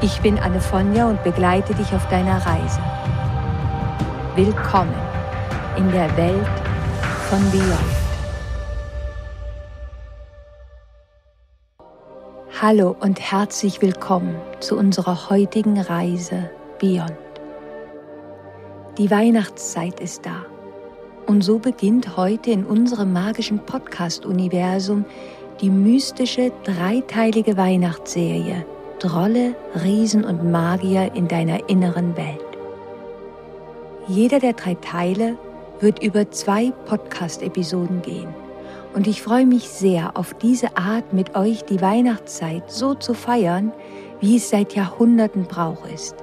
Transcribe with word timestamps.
Ich 0.00 0.20
bin 0.20 0.38
Anne 0.38 0.60
Fonja 0.60 1.10
und 1.10 1.24
begleite 1.24 1.74
dich 1.74 1.92
auf 1.92 2.08
deiner 2.08 2.36
Reise. 2.46 2.80
Willkommen 4.36 4.94
in 5.76 5.90
der 5.90 6.16
Welt 6.16 6.46
von 7.28 7.40
Beyond. 7.50 7.98
Hallo 12.62 12.94
und 13.00 13.20
herzlich 13.20 13.82
willkommen 13.82 14.36
zu 14.60 14.76
unserer 14.76 15.30
heutigen 15.30 15.80
Reise 15.80 16.48
Beyond. 16.78 17.18
Die 18.98 19.10
Weihnachtszeit 19.10 19.98
ist 19.98 20.24
da. 20.24 20.46
Und 21.26 21.42
so 21.42 21.58
beginnt 21.58 22.16
heute 22.16 22.52
in 22.52 22.64
unserem 22.64 23.12
magischen 23.12 23.58
Podcast-Universum 23.66 25.04
die 25.60 25.70
mystische 25.70 26.52
dreiteilige 26.62 27.56
Weihnachtsserie 27.56 28.64
Trolle, 28.98 29.54
Riesen 29.84 30.24
und 30.24 30.50
Magier 30.50 31.12
in 31.14 31.28
deiner 31.28 31.68
inneren 31.68 32.16
Welt. 32.16 32.40
Jeder 34.08 34.40
der 34.40 34.54
drei 34.54 34.74
Teile 34.74 35.36
wird 35.80 36.02
über 36.02 36.30
zwei 36.30 36.72
Podcast-Episoden 36.86 38.02
gehen. 38.02 38.34
Und 38.94 39.06
ich 39.06 39.22
freue 39.22 39.46
mich 39.46 39.68
sehr, 39.68 40.16
auf 40.16 40.34
diese 40.34 40.76
Art 40.76 41.12
mit 41.12 41.36
euch 41.36 41.62
die 41.64 41.80
Weihnachtszeit 41.80 42.70
so 42.70 42.94
zu 42.94 43.14
feiern, 43.14 43.72
wie 44.20 44.36
es 44.36 44.50
seit 44.50 44.74
Jahrhunderten 44.74 45.44
Brauch 45.44 45.86
ist. 45.86 46.16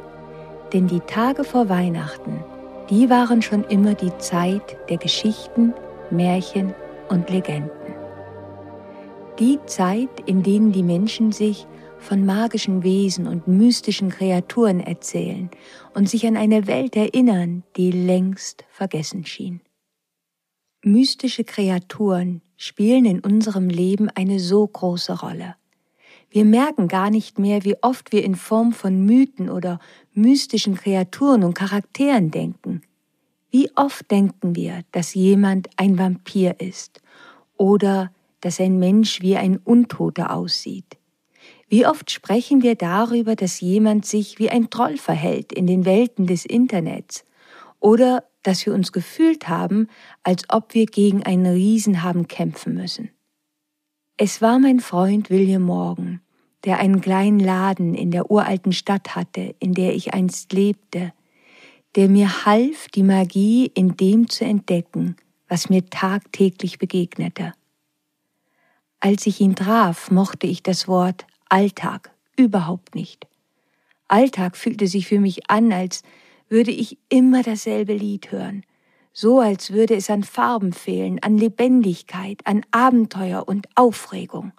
Denn 0.74 0.88
die 0.88 1.00
Tage 1.00 1.46
vor 1.46 1.70
Weihnachten, 1.70 2.44
die 2.90 3.10
waren 3.10 3.42
schon 3.42 3.64
immer 3.66 3.94
die 3.94 4.16
Zeit 4.18 4.76
der 4.90 4.98
Geschichten, 4.98 5.74
Märchen 6.10 6.74
und 7.08 7.30
Legenden. 7.30 7.70
Die 9.40 9.60
Zeit, 9.66 10.10
in 10.26 10.44
denen 10.44 10.72
die 10.72 10.84
Menschen 10.84 11.32
sich 11.32 11.68
von 12.06 12.24
magischen 12.24 12.84
Wesen 12.84 13.28
und 13.28 13.48
mystischen 13.48 14.10
Kreaturen 14.10 14.80
erzählen 14.80 15.50
und 15.96 16.08
sich 16.08 16.28
an 16.28 16.38
eine 16.38 16.68
Welt 16.68 16.96
erinnern, 16.96 17.64
die 17.76 17.92
längst 17.92 18.64
vergessen 18.70 19.26
schien. 19.26 19.62
Mystische 20.84 21.44
Kreaturen 21.44 22.42
spielen 22.58 23.06
in 23.06 23.20
unserem 23.22 23.70
Leben 23.70 24.10
eine 24.10 24.40
so 24.40 24.68
große 24.68 25.20
Rolle. 25.20 25.56
Wir 26.30 26.46
merken 26.46 26.88
gar 26.88 27.10
nicht 27.10 27.40
mehr, 27.40 27.64
wie 27.64 27.76
oft 27.82 28.12
wir 28.12 28.24
in 28.24 28.36
Form 28.36 28.72
von 28.72 29.04
Mythen 29.04 29.50
oder 29.50 29.80
mystischen 30.14 30.76
Kreaturen 30.76 31.44
und 31.44 31.56
Charakteren 31.56 32.30
denken. 32.30 32.82
Wie 33.50 33.72
oft 33.76 34.12
denken 34.12 34.56
wir, 34.56 34.82
dass 34.92 35.16
jemand 35.16 35.70
ein 35.78 35.98
Vampir 35.98 36.60
ist 36.60 37.02
oder 37.58 38.12
dass 38.42 38.60
ein 38.60 38.78
Mensch 38.78 39.22
wie 39.22 39.38
ein 39.38 39.58
Untoter 39.58 40.36
aussieht. 40.36 40.98
Wie 41.76 41.86
oft 41.86 42.10
sprechen 42.10 42.64
wir 42.64 42.76
darüber, 42.76 43.36
dass 43.36 43.60
jemand 43.60 44.06
sich 44.06 44.40
wie 44.40 44.50
ein 44.50 44.70
Troll 44.70 44.96
verhält 44.96 45.52
in 45.52 45.68
den 45.68 45.84
Welten 45.84 46.26
des 46.26 46.46
Internets 46.46 47.26
oder 47.82 48.24
dass 48.44 48.66
wir 48.66 48.74
uns 48.74 48.94
gefühlt 48.94 49.50
haben, 49.50 49.90
als 50.24 50.46
ob 50.48 50.74
wir 50.74 50.86
gegen 50.86 51.24
einen 51.24 51.46
Riesen 51.46 52.02
haben 52.02 52.30
kämpfen 52.30 52.76
müssen. 52.76 53.10
Es 54.16 54.42
war 54.42 54.58
mein 54.58 54.80
Freund 54.80 55.30
William 55.30 55.64
Morgan, 55.64 56.22
der 56.64 56.80
einen 56.80 57.02
kleinen 57.02 57.42
Laden 57.42 57.94
in 57.94 58.10
der 58.10 58.32
uralten 58.32 58.72
Stadt 58.72 59.18
hatte, 59.18 59.54
in 59.60 59.74
der 59.74 59.96
ich 59.96 60.14
einst 60.14 60.54
lebte, 60.54 61.12
der 61.98 62.08
mir 62.08 62.46
half, 62.46 62.88
die 62.88 63.04
Magie 63.04 63.70
in 63.74 63.98
dem 63.98 64.30
zu 64.30 64.46
entdecken, 64.46 65.18
was 65.50 65.70
mir 65.70 65.86
tagtäglich 65.90 66.80
begegnete. 66.80 67.52
Als 69.02 69.28
ich 69.28 69.42
ihn 69.42 69.58
traf, 69.58 70.10
mochte 70.10 70.48
ich 70.48 70.64
das 70.64 70.88
Wort 70.88 71.26
Alltag 71.50 72.12
überhaupt 72.36 72.96
nicht. 72.96 73.28
Alltag 74.08 74.58
fühlte 74.58 74.88
sich 74.88 75.08
für 75.08 75.20
mich 75.20 75.50
an, 75.50 75.72
als 75.72 76.04
würde 76.50 76.72
ich 76.72 76.98
immer 77.10 77.44
dasselbe 77.44 77.94
Lied 77.94 78.32
hören, 78.32 78.64
so 79.14 79.40
als 79.40 79.72
würde 79.72 79.96
es 79.96 80.10
an 80.10 80.24
Farben 80.24 80.74
fehlen, 80.74 81.20
an 81.24 81.38
Lebendigkeit, 81.38 82.42
an 82.46 82.66
Abenteuer 82.72 83.48
und 83.48 83.68
Aufregung. 83.76 84.52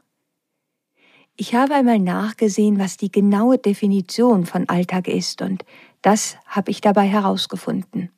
Ich 1.37 1.55
habe 1.55 1.75
einmal 1.75 1.99
nachgesehen, 1.99 2.79
was 2.79 2.97
die 2.97 3.13
genaue 3.13 3.59
Definition 3.59 4.47
von 4.47 4.69
Alltag 4.69 5.07
ist, 5.07 5.43
und 5.43 5.65
das 6.01 6.39
habe 6.47 6.71
ich 6.71 6.81
dabei 6.81 7.07
herausgefunden. 7.07 8.11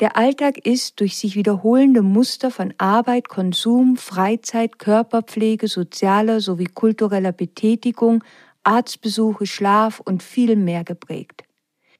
Der 0.00 0.16
Alltag 0.16 0.58
ist 0.66 0.98
durch 0.98 1.16
sich 1.16 1.36
wiederholende 1.36 2.02
Muster 2.02 2.50
von 2.50 2.74
Arbeit, 2.78 3.28
Konsum, 3.28 3.96
Freizeit, 3.96 4.80
Körperpflege, 4.80 5.68
sozialer 5.68 6.40
sowie 6.40 6.64
kultureller 6.64 7.30
Betätigung, 7.30 8.24
Arztbesuche, 8.64 9.46
Schlaf 9.46 10.00
und 10.00 10.22
vielem 10.22 10.64
mehr 10.64 10.82
geprägt. 10.82 11.44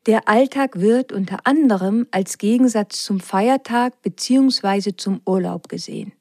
Der 0.06 0.28
Alltag 0.28 0.80
wird 0.80 1.12
unter 1.12 1.46
anderem 1.46 2.06
als 2.10 2.38
Gegensatz 2.38 3.04
zum 3.04 3.20
Feiertag 3.20 4.02
bzw. 4.02 4.96
zum 4.96 5.20
Urlaub 5.24 5.68
gesehen. 5.68 6.12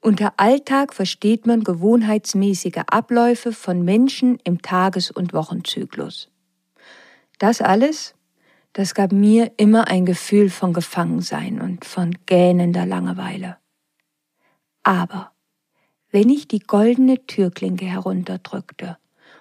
Unter 0.00 0.34
Alltag 0.36 0.94
versteht 0.94 1.46
man 1.46 1.62
gewohnheitsmäßige 1.62 2.82
Abläufe 2.86 3.52
von 3.52 3.84
Menschen 3.84 4.38
im 4.44 4.62
Tages- 4.62 5.10
und 5.10 5.32
Wochenzyklus. 5.32 6.28
Das 7.38 7.60
alles 7.60 8.14
das 8.72 8.94
gab 8.94 9.12
mir 9.12 9.52
immer 9.56 9.88
ein 9.88 10.06
Gefühl 10.06 10.50
von 10.50 10.72
Gefangensein 10.72 11.60
und 11.60 11.84
von 11.84 12.14
gähnender 12.26 12.86
Langeweile. 12.86 13.58
Aber 14.82 15.32
wenn 16.10 16.28
ich 16.28 16.48
die 16.48 16.60
goldene 16.60 17.26
Türklinke 17.26 17.84
herunterdrückte 17.84 18.98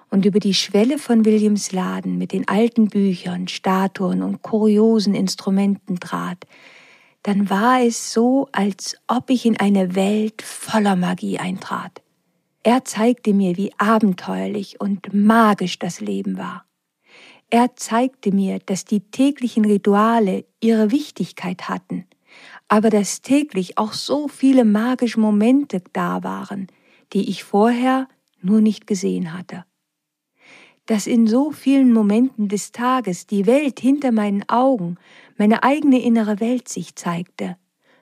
und 0.10 0.26
über 0.26 0.40
die 0.40 0.54
Schwelle 0.54 0.98
von 0.98 1.26
Williams 1.26 1.72
Laden 1.72 2.18
mit 2.18 2.34
den 2.34 2.48
alten 2.48 2.88
Büchern, 2.88 3.48
Statuen 3.48 4.22
und 4.22 4.42
kuriosen 4.42 5.16
Instrumenten 5.16 6.00
trat, 6.00 6.46
dann 7.24 7.50
war 7.50 7.82
es 7.82 8.14
so, 8.14 8.48
als 8.52 8.98
ob 9.08 9.30
ich 9.30 9.46
in 9.46 9.60
eine 9.60 9.96
Welt 9.96 10.42
voller 10.42 10.96
Magie 10.96 11.40
eintrat. 11.40 12.02
Er 12.64 12.86
zeigte 12.86 13.34
mir, 13.34 13.58
wie 13.58 13.72
abenteuerlich 13.78 14.80
und 14.80 15.14
magisch 15.14 15.80
das 15.80 16.00
Leben 16.00 16.38
war. 16.38 16.66
Er 17.54 17.76
zeigte 17.76 18.34
mir, 18.34 18.60
dass 18.60 18.86
die 18.86 19.02
täglichen 19.02 19.66
Rituale 19.66 20.46
ihre 20.62 20.90
Wichtigkeit 20.90 21.68
hatten, 21.68 22.06
aber 22.70 22.90
dass 22.90 23.22
täglich 23.22 23.78
auch 23.78 23.92
so 23.92 24.30
viele 24.30 24.64
magische 24.64 25.20
Momente 25.20 25.84
da 25.92 26.24
waren, 26.24 26.68
die 27.12 27.30
ich 27.30 27.44
vorher 27.44 28.08
nur 28.42 28.62
nicht 28.62 28.88
gesehen 28.88 29.34
hatte. 29.34 29.66
Dass 30.86 31.08
in 31.08 31.28
so 31.28 31.52
vielen 31.52 31.92
Momenten 31.92 32.48
des 32.48 32.72
Tages 32.72 33.28
die 33.28 33.46
Welt 33.46 33.82
hinter 33.82 34.14
meinen 34.14 34.48
Augen, 34.48 34.96
meine 35.38 35.62
eigene 35.62 36.02
innere 36.02 36.40
Welt 36.40 36.70
sich 36.70 36.96
zeigte, 36.96 37.58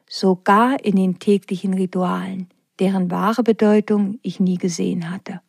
sogar 0.08 0.86
in 0.86 0.96
den 0.96 1.18
täglichen 1.18 1.74
Ritualen, 1.74 2.50
deren 2.78 3.10
wahre 3.10 3.42
Bedeutung 3.42 4.20
ich 4.22 4.40
nie 4.40 4.60
gesehen 4.60 5.10
hatte. 5.10 5.42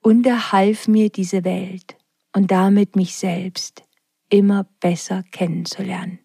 Und 0.00 0.26
er 0.26 0.50
half 0.50 0.88
mir 0.88 1.08
diese 1.08 1.44
Welt, 1.44 1.96
und 2.34 2.50
damit 2.50 2.96
mich 2.96 3.14
selbst 3.16 3.84
immer 4.28 4.66
besser 4.80 5.22
kennenzulernen. 5.30 6.18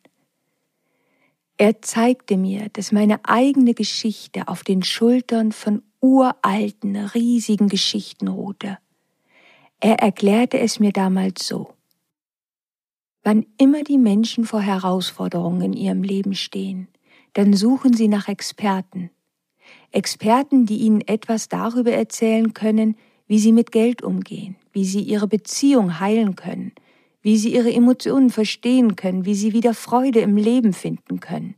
Er 1.58 1.82
zeigte 1.82 2.38
mir, 2.38 2.70
dass 2.70 2.92
meine 2.92 3.20
eigene 3.26 3.74
Geschichte 3.74 4.48
auf 4.48 4.64
den 4.64 4.82
Schultern 4.82 5.52
von 5.52 5.84
uralten, 6.02 6.96
riesigen 6.96 7.68
Geschichten 7.68 8.30
ruhte. 8.30 8.78
Er 9.82 10.00
erklärte 10.00 10.58
es 10.60 10.80
mir 10.80 10.92
damals 10.92 11.46
so. 11.46 11.74
Wann 13.24 13.46
immer 13.58 13.84
die 13.84 13.98
Menschen 13.98 14.46
vor 14.46 14.62
Herausforderungen 14.62 15.62
in 15.62 15.74
ihrem 15.74 16.04
Leben 16.04 16.34
stehen, 16.34 16.88
dann 17.34 17.54
suchen 17.54 17.94
sie 17.94 18.08
nach 18.08 18.28
Experten. 18.28 19.12
Experten, 19.92 20.66
die 20.66 20.78
ihnen 20.78 21.02
etwas 21.02 21.50
darüber 21.50 21.92
erzählen 21.92 22.54
können, 22.54 22.96
wie 23.28 23.40
sie 23.40 23.52
mit 23.52 23.72
Geld 23.72 24.02
umgehen, 24.02 24.56
wie 24.72 24.86
sie 24.86 25.02
ihre 25.02 25.28
Beziehung 25.28 26.00
heilen 26.00 26.36
können, 26.36 26.72
wie 27.22 27.38
sie 27.38 27.54
ihre 27.54 27.72
Emotionen 27.72 28.30
verstehen 28.30 28.96
können, 28.96 29.26
wie 29.26 29.36
sie 29.36 29.54
wieder 29.54 29.74
Freude 29.74 30.20
im 30.20 30.38
Leben 30.38 30.74
finden 30.74 31.20
können. 31.20 31.56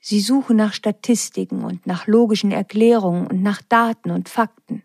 Sie 0.00 0.20
suchen 0.20 0.56
nach 0.56 0.72
Statistiken 0.72 1.64
und 1.64 1.86
nach 1.86 2.06
logischen 2.06 2.52
Erklärungen 2.52 3.26
und 3.26 3.42
nach 3.42 3.62
Daten 3.62 4.10
und 4.10 4.28
Fakten. 4.28 4.82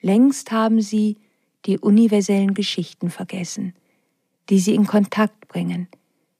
Längst 0.00 0.52
haben 0.52 0.80
sie 0.80 1.16
die 1.64 1.78
universellen 1.78 2.54
Geschichten 2.54 3.10
vergessen, 3.10 3.74
die 4.50 4.58
sie 4.58 4.74
in 4.74 4.86
Kontakt 4.86 5.48
bringen 5.48 5.88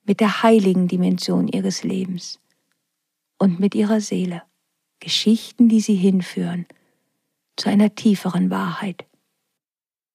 mit 0.05 0.21
der 0.21 0.43
heiligen 0.43 0.87
Dimension 0.87 1.49
ihres 1.49 1.83
Lebens 1.83 2.39
und 3.39 3.59
mit 3.59 3.75
ihrer 3.75 4.01
Seele. 4.01 4.43
Geschichten, 5.01 5.69
die 5.69 5.81
sie 5.81 5.95
hinführen 5.95 6.67
zu 7.57 7.69
einer 7.69 7.95
tieferen 7.95 8.51
Wahrheit, 8.51 9.05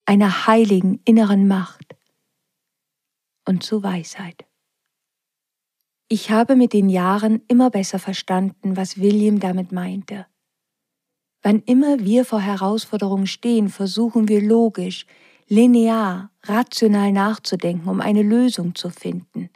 einer 0.06 0.48
heiligen 0.48 1.02
inneren 1.06 1.48
Macht 1.48 1.96
und 3.46 3.64
zu 3.64 3.84
Weisheit. 3.84 4.46
Ich 6.08 6.30
habe 6.30 6.56
mit 6.56 6.74
den 6.74 6.90
Jahren 6.90 7.42
immer 7.48 7.70
besser 7.70 7.98
verstanden, 7.98 8.76
was 8.76 9.00
William 9.00 9.40
damit 9.40 9.72
meinte. 9.72 10.26
Wann 11.42 11.62
immer 11.62 12.00
wir 12.00 12.26
vor 12.26 12.42
Herausforderungen 12.42 13.28
stehen, 13.28 13.70
versuchen 13.70 14.28
wir 14.28 14.42
logisch, 14.42 15.06
linear, 15.48 16.32
rational 16.44 17.12
nachzudenken, 17.12 17.90
um 17.90 18.02
eine 18.02 18.24
Lösung 18.24 18.76
zu 18.76 18.90
finden. 18.90 19.50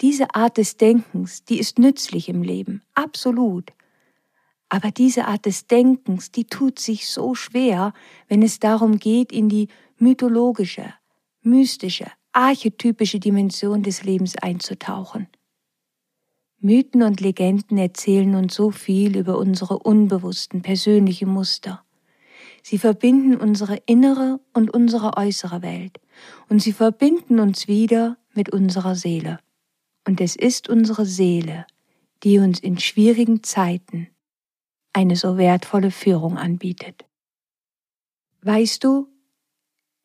Diese 0.00 0.34
Art 0.34 0.58
des 0.58 0.76
Denkens, 0.76 1.44
die 1.44 1.60
ist 1.60 1.78
nützlich 1.78 2.28
im 2.28 2.42
Leben, 2.42 2.82
absolut. 2.94 3.72
Aber 4.74 4.90
diese 4.90 5.26
Art 5.26 5.44
des 5.44 5.66
Denkens, 5.66 6.32
die 6.32 6.46
tut 6.46 6.78
sich 6.78 7.06
so 7.06 7.34
schwer, 7.34 7.92
wenn 8.28 8.40
es 8.40 8.58
darum 8.58 8.98
geht, 8.98 9.30
in 9.30 9.50
die 9.50 9.68
mythologische, 9.98 10.94
mystische, 11.42 12.06
archetypische 12.32 13.20
Dimension 13.20 13.82
des 13.82 14.02
Lebens 14.02 14.34
einzutauchen. 14.36 15.26
Mythen 16.58 17.02
und 17.02 17.20
Legenden 17.20 17.76
erzählen 17.76 18.34
uns 18.34 18.54
so 18.54 18.70
viel 18.70 19.18
über 19.18 19.36
unsere 19.36 19.78
unbewussten 19.78 20.62
persönlichen 20.62 21.28
Muster. 21.28 21.84
Sie 22.62 22.78
verbinden 22.78 23.36
unsere 23.36 23.76
innere 23.84 24.40
und 24.54 24.72
unsere 24.72 25.18
äußere 25.18 25.60
Welt 25.60 26.00
und 26.48 26.62
sie 26.62 26.72
verbinden 26.72 27.40
uns 27.40 27.68
wieder 27.68 28.16
mit 28.32 28.48
unserer 28.48 28.94
Seele. 28.94 29.38
Und 30.08 30.22
es 30.22 30.34
ist 30.34 30.70
unsere 30.70 31.04
Seele, 31.04 31.66
die 32.22 32.38
uns 32.38 32.58
in 32.58 32.78
schwierigen 32.78 33.42
Zeiten 33.42 34.08
eine 34.92 35.16
so 35.16 35.38
wertvolle 35.38 35.90
Führung 35.90 36.36
anbietet. 36.38 37.04
Weißt 38.42 38.82
du, 38.84 39.08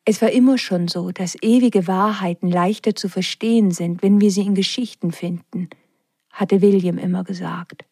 es 0.04 0.22
war 0.22 0.30
immer 0.30 0.56
schon 0.56 0.88
so, 0.88 1.10
dass 1.10 1.36
ewige 1.42 1.86
Wahrheiten 1.86 2.50
leichter 2.50 2.94
zu 2.94 3.08
verstehen 3.08 3.72
sind, 3.72 4.02
wenn 4.02 4.20
wir 4.20 4.30
sie 4.30 4.46
in 4.46 4.54
Geschichten 4.54 5.12
finden, 5.12 5.68
hatte 6.30 6.62
William 6.62 6.96
immer 6.96 7.24
gesagt. 7.24 7.84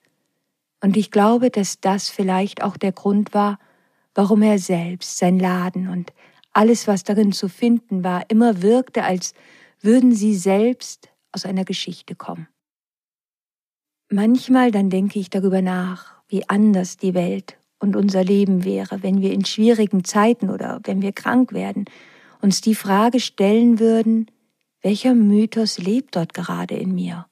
Und 0.80 0.96
ich 0.96 1.10
glaube, 1.10 1.50
dass 1.50 1.80
das 1.80 2.08
vielleicht 2.08 2.62
auch 2.62 2.76
der 2.76 2.92
Grund 2.92 3.34
war, 3.34 3.58
warum 4.14 4.42
er 4.42 4.58
selbst, 4.58 5.18
sein 5.18 5.38
Laden 5.38 5.88
und 5.88 6.12
alles, 6.52 6.88
was 6.88 7.04
darin 7.04 7.32
zu 7.32 7.48
finden 7.48 8.02
war, 8.02 8.30
immer 8.30 8.62
wirkte, 8.62 9.04
als 9.04 9.34
würden 9.82 10.12
sie 10.12 10.34
selbst 10.34 11.10
aus 11.32 11.44
einer 11.44 11.64
Geschichte 11.64 12.14
kommen. 12.14 12.48
Manchmal 14.10 14.70
dann 14.70 14.88
denke 14.88 15.18
ich 15.18 15.28
darüber 15.28 15.60
nach, 15.60 16.15
wie 16.28 16.48
anders 16.48 16.96
die 16.96 17.14
Welt 17.14 17.58
und 17.78 17.96
unser 17.96 18.24
Leben 18.24 18.64
wäre, 18.64 19.02
wenn 19.02 19.20
wir 19.20 19.32
in 19.32 19.44
schwierigen 19.44 20.04
Zeiten 20.04 20.50
oder 20.50 20.80
wenn 20.84 21.02
wir 21.02 21.12
krank 21.12 21.52
werden, 21.52 21.84
uns 22.40 22.60
die 22.60 22.74
Frage 22.74 23.20
stellen 23.20 23.78
würden, 23.78 24.30
welcher 24.82 25.14
Mythos 25.14 25.78
lebt 25.78 26.16
dort 26.16 26.34
gerade 26.34 26.76
in 26.76 26.94
mir? 26.94 27.26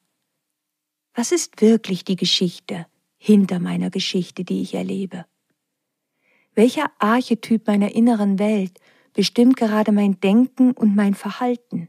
Was 1.14 1.30
ist 1.30 1.60
wirklich 1.60 2.04
die 2.04 2.16
Geschichte 2.16 2.86
hinter 3.16 3.60
meiner 3.60 3.90
Geschichte, 3.90 4.44
die 4.44 4.62
ich 4.62 4.74
erlebe? 4.74 5.26
Welcher 6.54 6.90
Archetyp 6.98 7.66
meiner 7.66 7.94
inneren 7.94 8.38
Welt 8.38 8.78
bestimmt 9.12 9.56
gerade 9.56 9.92
mein 9.92 10.20
Denken 10.20 10.72
und 10.72 10.94
mein 10.94 11.14
Verhalten? 11.14 11.88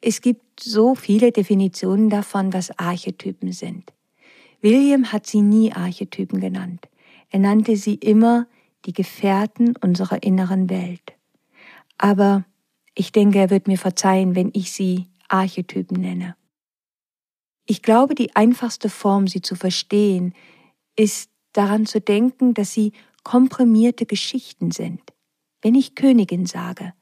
Es 0.00 0.20
gibt 0.20 0.60
so 0.60 0.94
viele 0.94 1.32
Definitionen 1.32 2.10
davon, 2.10 2.52
was 2.52 2.78
Archetypen 2.78 3.52
sind. 3.52 3.95
William 4.66 5.12
hat 5.12 5.28
sie 5.28 5.42
nie 5.42 5.72
Archetypen 5.72 6.40
genannt. 6.40 6.88
Er 7.30 7.38
nannte 7.38 7.76
sie 7.76 7.94
immer 7.94 8.48
die 8.84 8.92
Gefährten 8.92 9.76
unserer 9.76 10.24
inneren 10.24 10.68
Welt. 10.68 11.12
Aber 11.98 12.44
ich 12.96 13.12
denke, 13.12 13.38
er 13.38 13.50
wird 13.50 13.68
mir 13.68 13.78
verzeihen, 13.78 14.34
wenn 14.34 14.50
ich 14.54 14.72
sie 14.72 15.06
Archetypen 15.28 16.00
nenne. 16.00 16.34
Ich 17.64 17.80
glaube, 17.80 18.16
die 18.16 18.34
einfachste 18.34 18.88
Form, 18.88 19.28
sie 19.28 19.40
zu 19.40 19.54
verstehen, 19.54 20.34
ist 20.96 21.30
daran 21.52 21.86
zu 21.86 22.00
denken, 22.00 22.52
dass 22.52 22.72
sie 22.72 22.90
komprimierte 23.22 24.04
Geschichten 24.04 24.72
sind. 24.72 25.00
Wenn 25.62 25.76
ich 25.76 25.94
Königin 25.94 26.44
sage, 26.44 26.92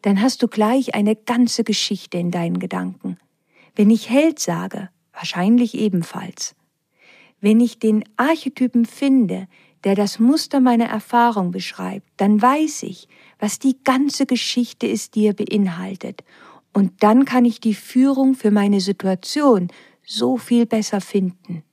dann 0.00 0.22
hast 0.22 0.42
du 0.42 0.48
gleich 0.48 0.94
eine 0.94 1.16
ganze 1.16 1.64
Geschichte 1.64 2.16
in 2.16 2.30
deinen 2.30 2.60
Gedanken. 2.60 3.18
Wenn 3.76 3.90
ich 3.90 4.08
Held 4.08 4.38
sage, 4.38 4.88
wahrscheinlich 5.12 5.74
ebenfalls. 5.74 6.56
Wenn 7.40 7.60
ich 7.60 7.78
den 7.78 8.04
Archetypen 8.16 8.84
finde, 8.84 9.48
der 9.84 9.94
das 9.94 10.18
Muster 10.18 10.60
meiner 10.60 10.86
Erfahrung 10.86 11.50
beschreibt, 11.50 12.06
dann 12.18 12.40
weiß 12.40 12.82
ich, 12.82 13.08
was 13.38 13.58
die 13.58 13.82
ganze 13.82 14.26
Geschichte 14.26 14.86
ist, 14.86 15.14
die 15.14 15.26
er 15.26 15.32
beinhaltet. 15.32 16.22
Und 16.72 17.02
dann 17.02 17.24
kann 17.24 17.44
ich 17.44 17.60
die 17.60 17.74
Führung 17.74 18.34
für 18.34 18.50
meine 18.50 18.80
Situation 18.80 19.68
so 20.04 20.36
viel 20.36 20.66
besser 20.66 21.00
finden. 21.00 21.64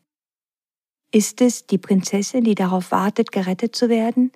Ist 1.11 1.41
es 1.41 1.67
die 1.67 1.77
Prinzessin, 1.77 2.43
die 2.43 2.55
darauf 2.55 2.91
wartet, 2.91 3.31
gerettet 3.31 3.75
zu 3.75 3.89
werden? 3.89 4.31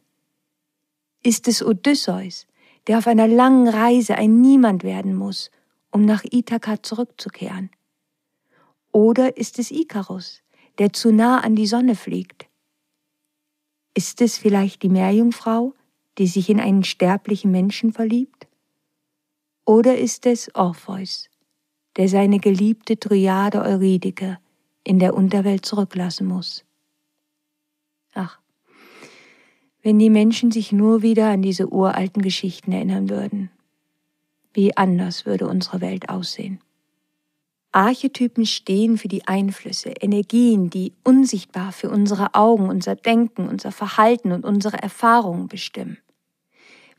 Ist 1.24 1.48
es 1.48 1.64
Odysseus, 1.64 2.48
der 2.88 2.98
auf 2.98 3.08
einer 3.08 3.28
langen 3.28 3.68
Reise 3.68 4.16
ein 4.16 4.42
Niemand 4.42 4.84
werden 4.84 5.16
muss, 5.16 5.52
um 5.92 6.06
nach 6.06 6.24
Ithaka 6.30 6.82
zurückzukehren? 6.82 7.70
Oder 8.92 9.38
ist 9.38 9.60
es 9.60 9.72
Ikarus, 9.72 10.42
der 10.78 10.94
zu 10.94 11.12
nah 11.12 11.40
an 11.40 11.56
die 11.56 11.68
Sonne 11.68 11.96
fliegt? 11.96 12.48
Ist 13.94 14.22
es 14.22 14.38
vielleicht 14.38 14.84
die 14.84 14.90
Meerjungfrau, 14.90 15.74
die 16.18 16.28
sich 16.28 16.50
in 16.50 16.60
einen 16.60 16.84
sterblichen 16.84 17.52
Menschen 17.52 17.92
verliebt? 17.92 18.48
Oder 19.66 19.98
ist 19.98 20.26
es 20.26 20.54
Orpheus, 20.56 21.30
der 21.98 22.08
seine 22.08 22.40
geliebte 22.40 22.98
Triade 22.98 23.62
Eurydike 23.62 24.38
in 24.84 25.00
der 25.00 25.14
Unterwelt 25.14 25.66
zurücklassen 25.66 26.28
muss. 26.28 26.66
Ach, 28.14 28.40
wenn 29.82 30.00
die 30.00 30.10
Menschen 30.10 30.52
sich 30.52 30.72
nur 30.72 31.02
wieder 31.02 31.30
an 31.30 31.42
diese 31.42 31.72
uralten 31.72 32.22
Geschichten 32.22 32.72
erinnern 32.72 33.10
würden, 33.10 33.50
wie 34.54 34.76
anders 34.76 35.26
würde 35.26 35.48
unsere 35.48 35.82
Welt 35.82 36.10
aussehen. 36.10 36.60
Archetypen 37.72 38.46
stehen 38.46 38.98
für 38.98 39.08
die 39.08 39.28
Einflüsse, 39.28 39.90
Energien, 39.90 40.70
die 40.70 40.94
unsichtbar 41.04 41.72
für 41.72 41.90
unsere 41.90 42.36
Augen, 42.36 42.70
unser 42.70 42.96
Denken, 42.96 43.48
unser 43.48 43.72
Verhalten 43.72 44.32
und 44.32 44.44
unsere 44.44 44.78
Erfahrungen 44.78 45.48
bestimmen. 45.48 45.98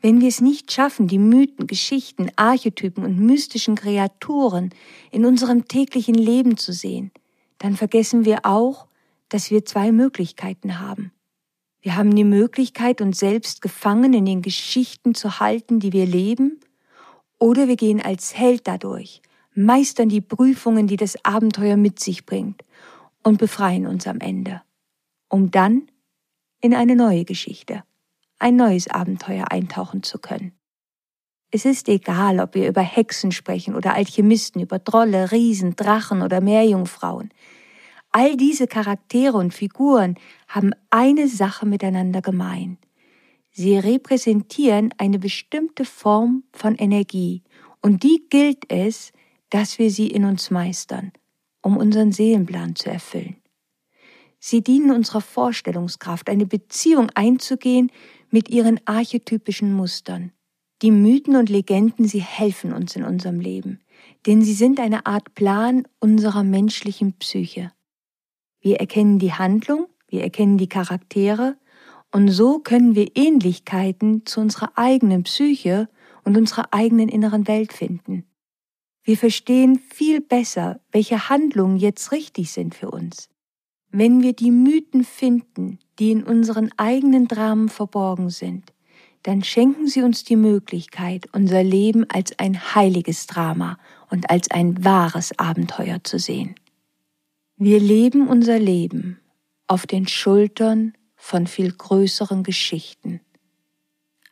Wenn 0.01 0.19
wir 0.19 0.27
es 0.27 0.41
nicht 0.41 0.71
schaffen, 0.71 1.07
die 1.07 1.19
Mythen, 1.19 1.65
Geschichten, 1.67 2.29
Archetypen 2.35 3.05
und 3.05 3.19
mystischen 3.19 3.75
Kreaturen 3.75 4.71
in 5.11 5.25
unserem 5.25 5.67
täglichen 5.67 6.15
Leben 6.15 6.57
zu 6.57 6.73
sehen, 6.73 7.11
dann 7.59 7.77
vergessen 7.77 8.25
wir 8.25 8.39
auch, 8.45 8.87
dass 9.29 9.49
wir 9.49 9.63
zwei 9.63 9.91
Möglichkeiten 9.91 10.79
haben. 10.79 11.13
Wir 11.81 11.95
haben 11.95 12.15
die 12.15 12.23
Möglichkeit, 12.23 12.99
uns 12.99 13.19
selbst 13.19 13.61
gefangen 13.61 14.13
in 14.13 14.25
den 14.25 14.41
Geschichten 14.41 15.15
zu 15.15 15.39
halten, 15.39 15.79
die 15.79 15.93
wir 15.93 16.05
leben, 16.05 16.59
oder 17.39 17.67
wir 17.67 17.75
gehen 17.75 18.01
als 18.01 18.35
Held 18.35 18.67
dadurch, 18.67 19.21
meistern 19.55 20.09
die 20.09 20.21
Prüfungen, 20.21 20.87
die 20.87 20.97
das 20.97 21.23
Abenteuer 21.25 21.77
mit 21.77 21.99
sich 21.99 22.25
bringt, 22.25 22.63
und 23.23 23.37
befreien 23.37 23.87
uns 23.87 24.05
am 24.05 24.19
Ende, 24.19 24.61
um 25.29 25.49
dann 25.49 25.89
in 26.61 26.73
eine 26.73 26.95
neue 26.95 27.25
Geschichte 27.25 27.83
ein 28.39 28.57
neues 28.57 28.89
Abenteuer 28.89 29.51
eintauchen 29.51 30.03
zu 30.03 30.19
können. 30.19 30.51
Es 31.49 31.65
ist 31.65 31.87
egal, 31.87 32.39
ob 32.39 32.55
wir 32.55 32.67
über 32.67 32.81
Hexen 32.81 33.31
sprechen 33.31 33.75
oder 33.75 33.93
Alchemisten, 33.93 34.61
über 34.61 34.83
Trolle, 34.83 35.31
Riesen, 35.31 35.75
Drachen 35.75 36.21
oder 36.21 36.41
Meerjungfrauen. 36.41 37.29
All 38.11 38.35
diese 38.35 38.67
Charaktere 38.67 39.37
und 39.37 39.53
Figuren 39.53 40.15
haben 40.47 40.71
eine 40.89 41.27
Sache 41.27 41.65
miteinander 41.65 42.21
gemein. 42.21 42.79
Sie 43.51 43.77
repräsentieren 43.77 44.93
eine 44.97 45.19
bestimmte 45.19 45.85
Form 45.85 46.43
von 46.51 46.75
Energie 46.75 47.43
und 47.81 48.03
die 48.03 48.25
gilt 48.29 48.69
es, 48.71 49.13
dass 49.53 49.77
wir 49.77 49.91
sie 49.91 50.07
in 50.07 50.25
uns 50.25 50.49
meistern, 50.49 51.11
um 51.61 51.77
unseren 51.77 52.11
Seelenplan 52.11 52.75
zu 52.75 52.89
erfüllen. 52.89 53.35
Sie 54.39 54.63
dienen 54.63 54.89
unserer 54.89 55.21
Vorstellungskraft, 55.21 56.27
eine 56.27 56.47
Beziehung 56.47 57.11
einzugehen 57.13 57.91
mit 58.31 58.49
ihren 58.49 58.79
archetypischen 58.85 59.71
Mustern. 59.71 60.31
Die 60.81 60.89
Mythen 60.89 61.35
und 61.35 61.49
Legenden, 61.49 62.07
sie 62.07 62.19
helfen 62.19 62.73
uns 62.73 62.95
in 62.95 63.03
unserem 63.03 63.39
Leben, 63.39 63.79
denn 64.25 64.41
sie 64.41 64.55
sind 64.55 64.79
eine 64.79 65.05
Art 65.05 65.35
Plan 65.35 65.87
unserer 65.99 66.43
menschlichen 66.43 67.13
Psyche. 67.13 67.71
Wir 68.59 68.79
erkennen 68.79 69.19
die 69.19 69.33
Handlung, 69.33 69.85
wir 70.07 70.23
erkennen 70.23 70.57
die 70.57 70.67
Charaktere 70.67 71.57
Und 72.11 72.29
so 72.29 72.57
können 72.57 72.95
wir 72.95 73.15
Ähnlichkeiten 73.15 74.25
zu 74.25 74.41
unserer 74.41 74.71
eigenen 74.75 75.23
Psyche 75.23 75.89
und 76.23 76.37
unserer 76.37 76.73
eigenen 76.73 77.07
inneren 77.07 77.47
Welt 77.47 77.71
finden. 77.71 78.25
Wir 79.03 79.17
verstehen 79.17 79.79
viel 79.79 80.21
besser, 80.21 80.79
welche 80.91 81.29
Handlungen 81.29 81.77
jetzt 81.77 82.11
richtig 82.11 82.51
sind 82.51 82.73
für 82.73 82.89
uns. 82.89 83.29
Wenn 83.91 84.21
wir 84.21 84.33
die 84.33 84.51
Mythen 84.51 85.03
finden, 85.03 85.77
die 85.99 86.11
in 86.11 86.23
unseren 86.23 86.71
eigenen 86.77 87.27
Dramen 87.27 87.69
verborgen 87.69 88.29
sind, 88.29 88.71
dann 89.23 89.43
schenken 89.43 89.87
sie 89.87 90.01
uns 90.01 90.23
die 90.23 90.35
Möglichkeit, 90.35 91.27
unser 91.31 91.63
Leben 91.63 92.09
als 92.09 92.37
ein 92.39 92.75
heiliges 92.75 93.27
Drama 93.27 93.77
und 94.09 94.29
als 94.29 94.51
ein 94.51 94.83
wahres 94.83 95.37
Abenteuer 95.37 96.03
zu 96.03 96.17
sehen. 96.17 96.55
Wir 97.57 97.79
leben 97.79 98.27
unser 98.27 98.59
Leben 98.59 99.19
auf 99.67 99.85
den 99.85 100.07
Schultern 100.07 100.93
von 101.15 101.47
viel 101.47 101.71
größeren 101.71 102.43
Geschichten, 102.43 103.21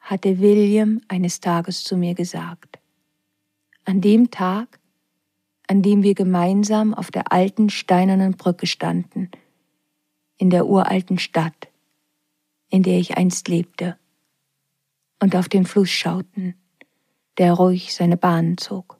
hatte 0.01 0.39
William 0.39 1.01
eines 1.07 1.39
Tages 1.39 1.83
zu 1.83 1.95
mir 1.95 2.15
gesagt. 2.15 2.70
An 3.85 4.01
dem 4.01 4.31
Tag, 4.31 4.79
an 5.67 5.81
dem 5.81 6.03
wir 6.03 6.13
gemeinsam 6.13 6.93
auf 6.93 7.11
der 7.11 7.31
alten 7.31 7.69
steinernen 7.69 8.33
Brücke 8.33 8.67
standen, 8.67 9.31
in 10.37 10.49
der 10.49 10.67
uralten 10.67 11.17
Stadt, 11.17 11.69
in 12.69 12.83
der 12.83 12.99
ich 12.99 13.17
einst 13.17 13.47
lebte, 13.47 13.97
und 15.19 15.35
auf 15.35 15.49
den 15.49 15.65
Fluss 15.65 15.89
schauten, 15.89 16.55
der 17.37 17.53
ruhig 17.53 17.93
seine 17.93 18.17
Bahnen 18.17 18.57
zog. 18.57 18.99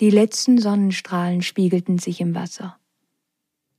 Die 0.00 0.10
letzten 0.10 0.58
Sonnenstrahlen 0.58 1.42
spiegelten 1.42 1.98
sich 1.98 2.20
im 2.20 2.34
Wasser. 2.34 2.78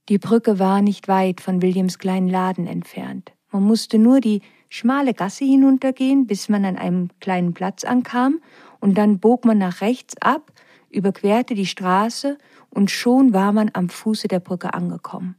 Die 0.09 0.17
Brücke 0.17 0.57
war 0.57 0.81
nicht 0.81 1.07
weit 1.07 1.41
von 1.41 1.61
Williams 1.61 1.99
kleinen 1.99 2.29
Laden 2.29 2.65
entfernt. 2.65 3.33
Man 3.51 3.63
musste 3.63 3.97
nur 3.97 4.19
die 4.19 4.41
schmale 4.69 5.13
Gasse 5.13 5.45
hinuntergehen, 5.45 6.27
bis 6.27 6.49
man 6.49 6.65
an 6.65 6.77
einem 6.77 7.09
kleinen 7.19 7.53
Platz 7.53 7.83
ankam, 7.83 8.39
und 8.79 8.97
dann 8.97 9.19
bog 9.19 9.45
man 9.45 9.57
nach 9.57 9.81
rechts 9.81 10.15
ab, 10.21 10.51
überquerte 10.89 11.55
die 11.55 11.65
Straße, 11.65 12.37
und 12.69 12.91
schon 12.91 13.33
war 13.33 13.53
man 13.53 13.71
am 13.73 13.89
Fuße 13.89 14.27
der 14.27 14.39
Brücke 14.39 14.73
angekommen. 14.73 15.35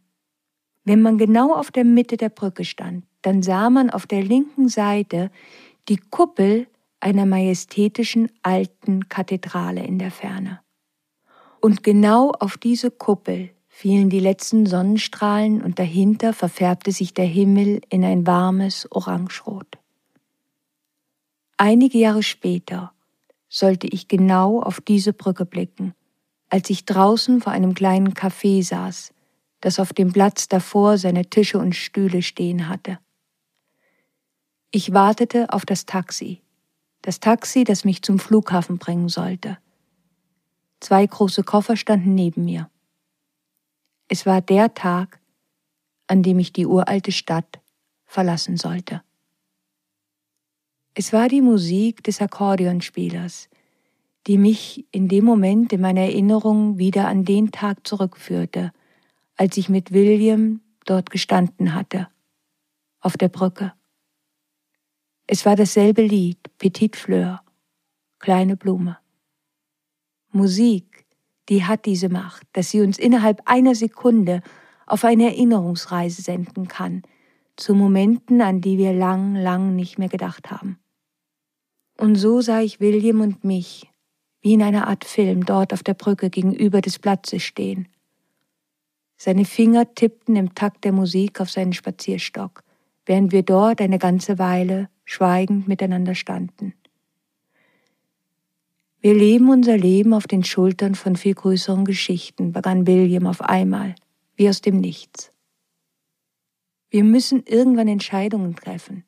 Wenn 0.85 1.03
man 1.03 1.19
genau 1.19 1.55
auf 1.55 1.71
der 1.71 1.85
Mitte 1.85 2.17
der 2.17 2.31
Brücke 2.31 2.65
stand, 2.65 3.05
dann 3.23 3.43
sah 3.43 3.71
man 3.71 3.91
auf 3.91 4.07
der 4.07 4.23
linken 4.23 4.69
Seite 4.69 5.31
die 5.89 5.99
Kuppel 5.99 6.67
einer 7.01 7.27
majestätischen 7.27 8.31
alten 8.43 9.09
Kathedrale 9.09 9.85
in 9.85 9.99
der 9.99 10.11
Ferne. 10.11 10.61
Und 11.61 11.83
genau 11.83 12.31
auf 12.31 12.57
diese 12.57 12.91
Kuppel 12.91 13.51
fielen 13.69 14.11
die 14.11 14.21
letzten 14.21 14.67
Sonnenstrahlen 14.67 15.63
und 15.63 15.79
dahinter 15.79 16.33
verfärbte 16.33 16.93
sich 16.93 17.15
der 17.15 17.27
Himmel 17.27 17.81
in 17.91 18.05
ein 18.05 18.27
warmes 18.27 18.91
Orangerot. 18.91 19.79
Einige 21.57 21.99
Jahre 21.99 22.23
später 22.23 22.93
sollte 23.49 23.87
ich 23.87 24.09
genau 24.09 24.61
auf 24.61 24.81
diese 24.81 25.13
Brücke 25.13 25.45
blicken, 25.45 25.95
als 26.49 26.71
ich 26.71 26.85
draußen 26.85 27.41
vor 27.41 27.53
einem 27.53 27.75
kleinen 27.75 28.15
Café 28.15 28.63
saß, 28.63 29.13
das 29.61 29.79
auf 29.81 29.93
dem 29.93 30.13
Platz 30.13 30.49
davor 30.49 30.99
seine 30.99 31.29
Tische 31.29 31.59
und 31.59 31.75
Stühle 31.75 32.23
stehen 32.23 32.69
hatte. 32.69 32.99
Ich 34.71 34.93
wartete 34.93 35.53
auf 35.53 35.65
das 35.65 35.87
Taxi, 35.87 36.43
das 37.03 37.21
Taxi, 37.21 37.65
das 37.65 37.85
mich 37.85 38.03
zum 38.03 38.19
Flughafen 38.19 38.79
bringen 38.79 39.09
sollte. 39.09 39.59
Zwei 40.81 41.07
große 41.07 41.43
Koffer 41.43 41.77
standen 41.77 42.15
neben 42.15 42.45
mir. 42.45 42.71
Es 44.09 44.27
war 44.27 44.41
der 44.41 44.75
Tag, 44.75 45.21
an 46.07 46.23
dem 46.23 46.39
ich 46.39 46.53
die 46.53 46.67
uralte 46.67 47.13
Stadt 47.13 47.61
verlassen 48.07 48.57
sollte. 48.57 49.03
Es 51.01 51.13
war 51.13 51.29
die 51.29 51.43
Musik 51.43 52.03
des 52.03 52.21
Akkordeonspielers, 52.21 53.49
die 54.27 54.37
mich 54.37 54.85
in 54.91 55.07
dem 55.07 55.25
Moment 55.25 55.73
in 55.73 55.81
meiner 55.81 56.01
Erinnerung 56.01 56.77
wieder 56.79 57.07
an 57.07 57.25
den 57.25 57.53
Tag 57.53 57.87
zurückführte, 57.87 58.73
als 59.37 59.57
ich 59.57 59.69
mit 59.69 59.93
William 59.93 60.61
dort 60.87 61.11
gestanden 61.11 61.73
hatte, 61.73 62.09
auf 62.99 63.17
der 63.17 63.29
Brücke. 63.29 63.75
Es 65.29 65.47
war 65.47 65.55
dasselbe 65.55 66.03
Lied, 66.03 66.41
Petite 66.59 66.99
Fleur, 66.99 67.43
kleine 68.19 68.57
Blume. 68.57 68.99
Musik, 70.33 71.07
die 71.49 71.65
hat 71.65 71.87
diese 71.87 72.09
Macht, 72.09 72.45
dass 72.55 72.73
sie 72.73 72.81
uns 72.81 72.99
innerhalb 72.99 73.41
einer 73.45 73.77
Sekunde 73.77 74.43
auf 74.85 75.05
eine 75.05 75.27
Erinnerungsreise 75.27 76.23
senden 76.23 76.67
kann, 76.67 77.03
zu 77.55 77.75
Momenten, 77.75 78.43
an 78.43 78.61
die 78.61 78.79
wir 78.79 78.93
lang, 78.93 79.37
lang 79.37 79.77
nicht 79.77 80.01
mehr 80.01 80.09
gedacht 80.09 80.51
haben. 80.51 80.81
Und 81.99 82.15
so 82.15 82.41
sah 82.41 82.61
ich 82.61 82.79
William 82.79 83.21
und 83.21 83.43
mich, 83.43 83.91
wie 84.41 84.53
in 84.53 84.63
einer 84.63 84.87
Art 84.87 85.05
Film, 85.05 85.45
dort 85.45 85.73
auf 85.73 85.83
der 85.83 85.95
Brücke 85.95 86.31
gegenüber 86.31 86.81
des 86.81 87.01
Platzes 87.01 87.43
stehen. 87.43 87.89
Seine 89.17 89.45
Finger 89.45 89.93
tippten 89.95 90.37
im 90.37 90.55
Takt 90.55 90.85
der 90.85 90.93
Musik 90.93 91.41
auf 91.41 91.51
seinen 91.51 91.73
Spazierstock, 91.73 92.63
während 93.05 93.33
wir 93.33 93.43
dort 93.43 93.81
eine 93.81 93.99
ganze 93.99 94.39
Weile 94.39 94.89
schweigend 95.05 95.67
miteinander 95.67 96.15
standen. 96.15 96.73
Wir 99.01 99.15
leben 99.15 99.51
unser 99.51 99.77
Leben 99.77 100.15
auf 100.15 100.29
den 100.29 100.45
Schultern 100.45 100.95
von 100.95 101.17
viel 101.17 101.35
größeren 101.35 101.85
Geschichten, 101.85 102.53
begann 102.53 102.87
William 102.87 103.27
auf 103.27 103.41
einmal, 103.41 103.97
wie 104.37 104.49
aus 104.49 104.61
dem 104.61 104.79
Nichts. 104.79 105.33
Wir 106.91 107.03
müssen 107.03 107.43
irgendwann 107.45 107.89
Entscheidungen 107.89 108.55
treffen, 108.55 109.05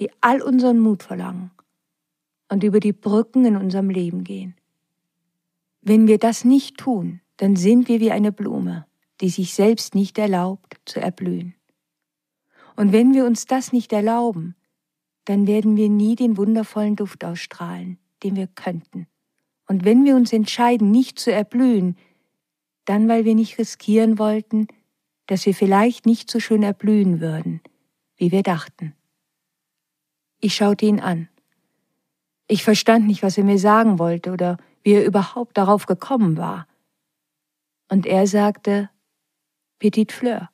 die 0.00 0.10
all 0.20 0.42
unseren 0.42 0.80
Mut 0.80 1.02
verlangen 1.02 1.50
und 2.50 2.64
über 2.64 2.80
die 2.80 2.92
Brücken 2.92 3.46
in 3.46 3.56
unserem 3.56 3.88
Leben 3.88 4.24
gehen. 4.24 4.54
Wenn 5.80 6.06
wir 6.06 6.18
das 6.18 6.44
nicht 6.44 6.76
tun, 6.76 7.20
dann 7.38 7.56
sind 7.56 7.88
wir 7.88 8.00
wie 8.00 8.10
eine 8.10 8.32
Blume, 8.32 8.86
die 9.22 9.30
sich 9.30 9.54
selbst 9.54 9.94
nicht 9.94 10.18
erlaubt 10.18 10.76
zu 10.84 11.00
erblühen. 11.00 11.54
Und 12.76 12.92
wenn 12.92 13.14
wir 13.14 13.24
uns 13.24 13.46
das 13.46 13.72
nicht 13.72 13.92
erlauben, 13.92 14.56
dann 15.24 15.46
werden 15.46 15.76
wir 15.76 15.88
nie 15.88 16.16
den 16.16 16.36
wundervollen 16.36 16.96
Duft 16.96 17.24
ausstrahlen, 17.24 17.98
den 18.22 18.36
wir 18.36 18.46
könnten. 18.46 19.06
Und 19.66 19.84
wenn 19.84 20.04
wir 20.04 20.16
uns 20.16 20.32
entscheiden, 20.32 20.90
nicht 20.90 21.18
zu 21.18 21.32
erblühen, 21.32 21.96
dann 22.84 23.08
weil 23.08 23.24
wir 23.24 23.34
nicht 23.34 23.58
riskieren 23.58 24.18
wollten, 24.18 24.66
dass 25.26 25.46
wir 25.46 25.54
vielleicht 25.54 26.06
nicht 26.06 26.30
so 26.30 26.40
schön 26.40 26.64
erblühen 26.64 27.20
würden, 27.20 27.60
wie 28.16 28.32
wir 28.32 28.42
dachten. 28.42 28.94
Ich 30.40 30.56
schaute 30.56 30.86
ihn 30.86 30.98
an. 30.98 31.28
Ich 32.52 32.64
verstand 32.64 33.06
nicht, 33.06 33.22
was 33.22 33.38
er 33.38 33.44
mir 33.44 33.60
sagen 33.60 34.00
wollte 34.00 34.32
oder 34.32 34.56
wie 34.82 34.94
er 34.94 35.06
überhaupt 35.06 35.56
darauf 35.56 35.86
gekommen 35.86 36.36
war. 36.36 36.66
Und 37.88 38.06
er 38.06 38.26
sagte, 38.26 38.90
Petite 39.78 40.12
Fleur. 40.12 40.50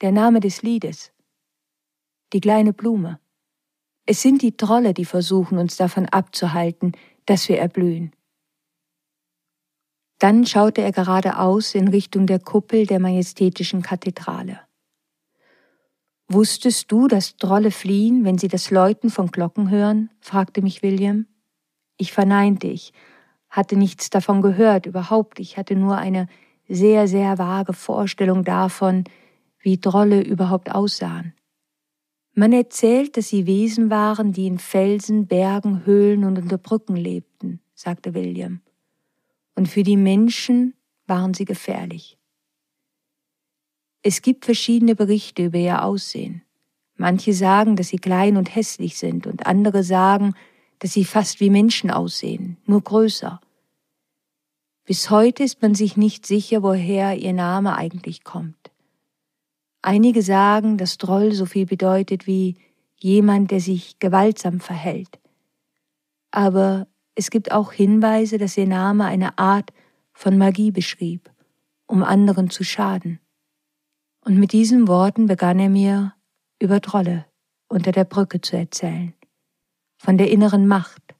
Der 0.00 0.12
Name 0.12 0.40
des 0.40 0.62
Liedes. 0.62 1.12
Die 2.32 2.40
kleine 2.40 2.72
Blume. 2.72 3.20
Es 4.06 4.22
sind 4.22 4.40
die 4.40 4.56
Trolle, 4.56 4.94
die 4.94 5.04
versuchen, 5.04 5.58
uns 5.58 5.76
davon 5.76 6.06
abzuhalten, 6.06 6.92
dass 7.26 7.50
wir 7.50 7.58
erblühen. 7.58 8.12
Dann 10.18 10.46
schaute 10.46 10.80
er 10.80 10.92
geradeaus 10.92 11.74
in 11.74 11.88
Richtung 11.88 12.26
der 12.26 12.40
Kuppel 12.40 12.86
der 12.86 12.98
majestätischen 12.98 13.82
Kathedrale. 13.82 14.65
Wusstest 16.28 16.90
du, 16.90 17.06
dass 17.06 17.36
Trolle 17.36 17.70
fliehen, 17.70 18.24
wenn 18.24 18.36
sie 18.36 18.48
das 18.48 18.70
Läuten 18.70 19.10
von 19.10 19.28
Glocken 19.28 19.70
hören? 19.70 20.10
fragte 20.20 20.60
mich 20.60 20.82
William. 20.82 21.26
Ich 21.96 22.12
verneinte, 22.12 22.66
ich 22.66 22.92
hatte 23.48 23.76
nichts 23.76 24.10
davon 24.10 24.42
gehört, 24.42 24.86
überhaupt. 24.86 25.38
Ich 25.38 25.56
hatte 25.56 25.76
nur 25.76 25.96
eine 25.96 26.26
sehr, 26.68 27.06
sehr 27.06 27.38
vage 27.38 27.72
Vorstellung 27.72 28.42
davon, 28.42 29.04
wie 29.60 29.80
Trolle 29.80 30.20
überhaupt 30.22 30.70
aussahen. 30.74 31.32
Man 32.34 32.52
erzählt, 32.52 33.16
dass 33.16 33.28
sie 33.28 33.46
Wesen 33.46 33.88
waren, 33.88 34.32
die 34.32 34.46
in 34.46 34.58
Felsen, 34.58 35.26
Bergen, 35.26 35.86
Höhlen 35.86 36.24
und 36.24 36.38
unter 36.38 36.58
Brücken 36.58 36.96
lebten, 36.96 37.60
sagte 37.74 38.14
William. 38.14 38.60
Und 39.54 39.68
für 39.68 39.84
die 39.84 39.96
Menschen 39.96 40.74
waren 41.06 41.32
sie 41.32 41.46
gefährlich. 41.46 42.18
Es 44.08 44.22
gibt 44.22 44.44
verschiedene 44.44 44.94
Berichte 44.94 45.46
über 45.46 45.58
ihr 45.58 45.82
Aussehen. 45.82 46.42
Manche 46.94 47.32
sagen, 47.32 47.74
dass 47.74 47.88
sie 47.88 47.98
klein 47.98 48.36
und 48.36 48.54
hässlich 48.54 48.98
sind, 48.98 49.26
und 49.26 49.46
andere 49.46 49.82
sagen, 49.82 50.34
dass 50.78 50.92
sie 50.92 51.04
fast 51.04 51.40
wie 51.40 51.50
Menschen 51.50 51.90
aussehen, 51.90 52.56
nur 52.66 52.82
größer. 52.82 53.40
Bis 54.84 55.10
heute 55.10 55.42
ist 55.42 55.60
man 55.60 55.74
sich 55.74 55.96
nicht 55.96 56.24
sicher, 56.24 56.62
woher 56.62 57.18
ihr 57.18 57.32
Name 57.32 57.76
eigentlich 57.76 58.22
kommt. 58.22 58.70
Einige 59.82 60.22
sagen, 60.22 60.78
dass 60.78 60.98
Droll 60.98 61.32
so 61.32 61.44
viel 61.44 61.66
bedeutet 61.66 62.28
wie 62.28 62.54
jemand, 63.00 63.50
der 63.50 63.60
sich 63.60 63.98
gewaltsam 63.98 64.60
verhält. 64.60 65.18
Aber 66.30 66.86
es 67.16 67.30
gibt 67.30 67.50
auch 67.50 67.72
Hinweise, 67.72 68.38
dass 68.38 68.56
ihr 68.56 68.68
Name 68.68 69.04
eine 69.06 69.36
Art 69.36 69.72
von 70.12 70.38
Magie 70.38 70.70
beschrieb, 70.70 71.28
um 71.88 72.04
anderen 72.04 72.50
zu 72.50 72.62
schaden. 72.62 73.18
Und 74.26 74.40
mit 74.40 74.50
diesen 74.50 74.88
Worten 74.88 75.26
begann 75.26 75.60
er 75.60 75.68
mir 75.68 76.12
über 76.58 76.80
Trolle 76.80 77.26
unter 77.68 77.92
der 77.92 78.02
Brücke 78.02 78.40
zu 78.40 78.56
erzählen, 78.56 79.14
von 79.98 80.18
der 80.18 80.32
inneren 80.32 80.66
Macht, 80.66 81.14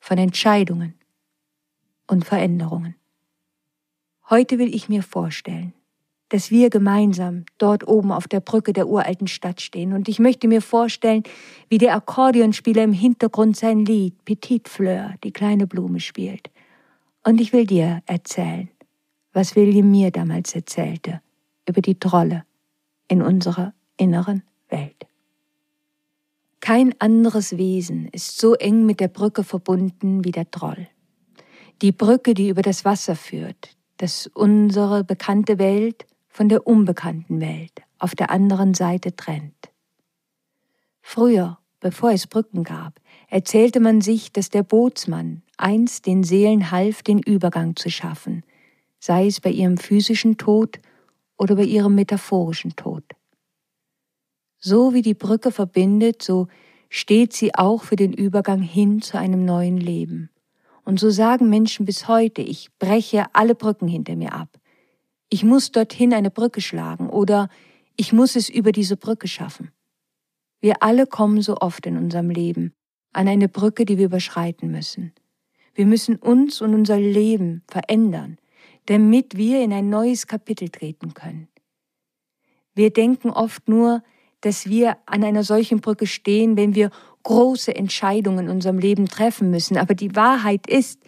von 0.00 0.18
Entscheidungen 0.18 0.92
und 2.06 2.26
Veränderungen. 2.26 2.94
Heute 4.28 4.58
will 4.58 4.74
ich 4.74 4.90
mir 4.90 5.02
vorstellen, 5.02 5.72
dass 6.28 6.50
wir 6.50 6.68
gemeinsam 6.68 7.46
dort 7.56 7.88
oben 7.88 8.12
auf 8.12 8.28
der 8.28 8.40
Brücke 8.40 8.74
der 8.74 8.86
uralten 8.86 9.28
Stadt 9.28 9.62
stehen. 9.62 9.94
Und 9.94 10.06
ich 10.06 10.18
möchte 10.18 10.46
mir 10.46 10.60
vorstellen, 10.60 11.22
wie 11.70 11.78
der 11.78 11.94
Akkordeonspieler 11.94 12.84
im 12.84 12.92
Hintergrund 12.92 13.56
sein 13.56 13.86
Lied 13.86 14.26
Petite 14.26 14.70
Fleur, 14.70 15.14
die 15.24 15.32
kleine 15.32 15.66
Blume, 15.66 16.00
spielt. 16.00 16.50
Und 17.24 17.40
ich 17.40 17.54
will 17.54 17.64
dir 17.64 18.02
erzählen, 18.04 18.68
was 19.32 19.56
William 19.56 19.90
mir 19.90 20.10
damals 20.10 20.54
erzählte 20.54 21.22
über 21.68 21.82
die 21.82 21.98
Trolle 21.98 22.44
in 23.08 23.22
unserer 23.22 23.74
inneren 23.96 24.42
Welt. 24.68 25.06
Kein 26.60 26.94
anderes 27.00 27.56
Wesen 27.56 28.08
ist 28.08 28.38
so 28.38 28.54
eng 28.54 28.86
mit 28.86 29.00
der 29.00 29.08
Brücke 29.08 29.44
verbunden 29.44 30.24
wie 30.24 30.32
der 30.32 30.50
Troll. 30.50 30.88
Die 31.82 31.92
Brücke, 31.92 32.34
die 32.34 32.48
über 32.48 32.62
das 32.62 32.84
Wasser 32.84 33.14
führt, 33.14 33.76
das 33.98 34.26
unsere 34.26 35.04
bekannte 35.04 35.58
Welt 35.58 36.06
von 36.28 36.48
der 36.48 36.66
unbekannten 36.66 37.40
Welt 37.40 37.82
auf 37.98 38.14
der 38.14 38.30
anderen 38.30 38.74
Seite 38.74 39.14
trennt. 39.14 39.70
Früher, 41.02 41.58
bevor 41.80 42.10
es 42.10 42.26
Brücken 42.26 42.64
gab, 42.64 43.00
erzählte 43.28 43.80
man 43.80 44.00
sich, 44.00 44.32
dass 44.32 44.50
der 44.50 44.62
Bootsmann 44.62 45.42
einst 45.56 46.06
den 46.06 46.24
Seelen 46.24 46.70
half, 46.70 47.02
den 47.02 47.20
Übergang 47.20 47.76
zu 47.76 47.90
schaffen, 47.90 48.42
sei 48.98 49.26
es 49.26 49.40
bei 49.40 49.50
ihrem 49.50 49.78
physischen 49.78 50.36
Tod 50.36 50.80
oder 51.38 51.56
bei 51.56 51.64
ihrem 51.64 51.94
metaphorischen 51.94 52.76
Tod. 52.76 53.04
So 54.58 54.94
wie 54.94 55.02
die 55.02 55.14
Brücke 55.14 55.52
verbindet, 55.52 56.22
so 56.22 56.48
steht 56.88 57.32
sie 57.32 57.54
auch 57.54 57.82
für 57.82 57.96
den 57.96 58.12
Übergang 58.12 58.62
hin 58.62 59.02
zu 59.02 59.18
einem 59.18 59.44
neuen 59.44 59.76
Leben. 59.76 60.30
Und 60.84 61.00
so 61.00 61.10
sagen 61.10 61.50
Menschen 61.50 61.84
bis 61.84 62.08
heute, 62.08 62.42
ich 62.42 62.70
breche 62.78 63.26
alle 63.32 63.54
Brücken 63.54 63.88
hinter 63.88 64.16
mir 64.16 64.32
ab 64.32 64.58
ich 65.28 65.44
muss 65.44 65.72
dorthin 65.72 66.14
eine 66.14 66.30
Brücke 66.30 66.60
schlagen 66.60 67.10
oder 67.10 67.48
ich 67.96 68.12
muss 68.12 68.36
es 68.36 68.48
über 68.48 68.72
diese 68.72 68.96
Brücke 68.96 69.28
schaffen. 69.28 69.70
Wir 70.60 70.82
alle 70.82 71.06
kommen 71.06 71.42
so 71.42 71.56
oft 71.58 71.86
in 71.86 71.96
unserem 71.96 72.30
Leben 72.30 72.72
an 73.12 73.28
eine 73.28 73.48
Brücke, 73.48 73.84
die 73.84 73.98
wir 73.98 74.06
überschreiten 74.06 74.70
müssen. 74.70 75.12
Wir 75.74 75.86
müssen 75.86 76.16
uns 76.16 76.60
und 76.60 76.74
unser 76.74 76.98
Leben 76.98 77.62
verändern, 77.68 78.38
damit 78.86 79.36
wir 79.36 79.62
in 79.62 79.72
ein 79.72 79.90
neues 79.90 80.26
Kapitel 80.26 80.68
treten 80.68 81.14
können. 81.14 81.48
Wir 82.74 82.90
denken 82.90 83.30
oft 83.30 83.68
nur, 83.68 84.02
dass 84.40 84.66
wir 84.66 84.98
an 85.06 85.24
einer 85.24 85.42
solchen 85.42 85.80
Brücke 85.80 86.06
stehen, 86.06 86.56
wenn 86.56 86.74
wir 86.74 86.90
große 87.22 87.74
Entscheidungen 87.74 88.46
in 88.46 88.50
unserem 88.50 88.78
Leben 88.78 89.06
treffen 89.06 89.50
müssen. 89.50 89.76
Aber 89.76 89.94
die 89.94 90.14
Wahrheit 90.14 90.68
ist, 90.68 91.00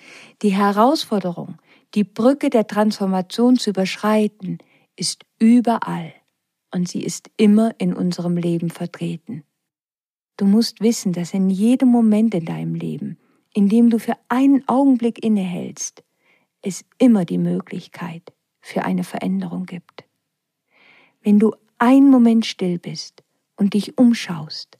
die 0.42 0.54
Herausforderung, 0.54 1.58
die 1.94 2.04
Brücke 2.04 2.50
der 2.50 2.66
Transformation 2.66 3.56
zu 3.56 3.70
überschreiten, 3.70 4.58
ist 4.96 5.24
überall 5.38 6.12
und 6.74 6.88
sie 6.88 7.02
ist 7.02 7.30
immer 7.36 7.72
in 7.78 7.94
unserem 7.94 8.36
Leben 8.36 8.70
vertreten. 8.70 9.44
Du 10.36 10.44
musst 10.44 10.80
wissen, 10.80 11.12
dass 11.12 11.34
in 11.34 11.50
jedem 11.50 11.88
Moment 11.88 12.34
in 12.34 12.44
deinem 12.44 12.74
Leben, 12.74 13.18
in 13.54 13.68
dem 13.68 13.90
du 13.90 13.98
für 13.98 14.14
einen 14.28 14.66
Augenblick 14.68 15.22
innehältst, 15.22 16.02
es 16.68 16.84
immer 16.98 17.24
die 17.24 17.38
Möglichkeit 17.38 18.32
für 18.60 18.84
eine 18.84 19.04
Veränderung 19.04 19.66
gibt. 19.66 20.04
Wenn 21.22 21.38
du 21.38 21.54
einen 21.78 22.10
Moment 22.10 22.46
still 22.46 22.78
bist 22.78 23.22
und 23.56 23.74
dich 23.74 23.98
umschaust, 23.98 24.78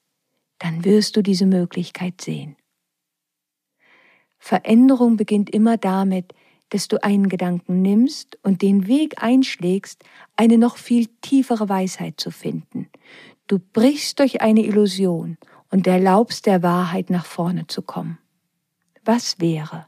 dann 0.59 0.85
wirst 0.85 1.17
du 1.17 1.23
diese 1.23 1.47
Möglichkeit 1.47 2.21
sehen. 2.21 2.57
Veränderung 4.39 5.17
beginnt 5.17 5.51
immer 5.51 5.77
damit, 5.77 6.33
dass 6.71 6.89
du 6.89 7.03
einen 7.03 7.29
Gedanken 7.29 7.83
nimmst 7.83 8.39
und 8.43 8.63
den 8.63 8.87
Weg 8.87 9.23
einschlägst, 9.23 10.05
eine 10.37 10.59
noch 10.59 10.77
viel 10.77 11.07
tiefere 11.23 11.69
Weisheit 11.69 12.21
zu 12.21 12.31
finden. 12.31 12.89
Du 13.47 13.59
brichst 13.59 14.19
durch 14.19 14.43
eine 14.43 14.65
Illusion 14.65 15.39
und 15.71 15.87
erlaubst 15.87 16.47
der 16.47 16.63
Wahrheit 16.63 17.11
nach 17.11 17.25
vorne 17.25 17.67
zu 17.67 17.83
kommen. 17.83 18.19
Was 19.05 19.41
wäre, 19.41 19.87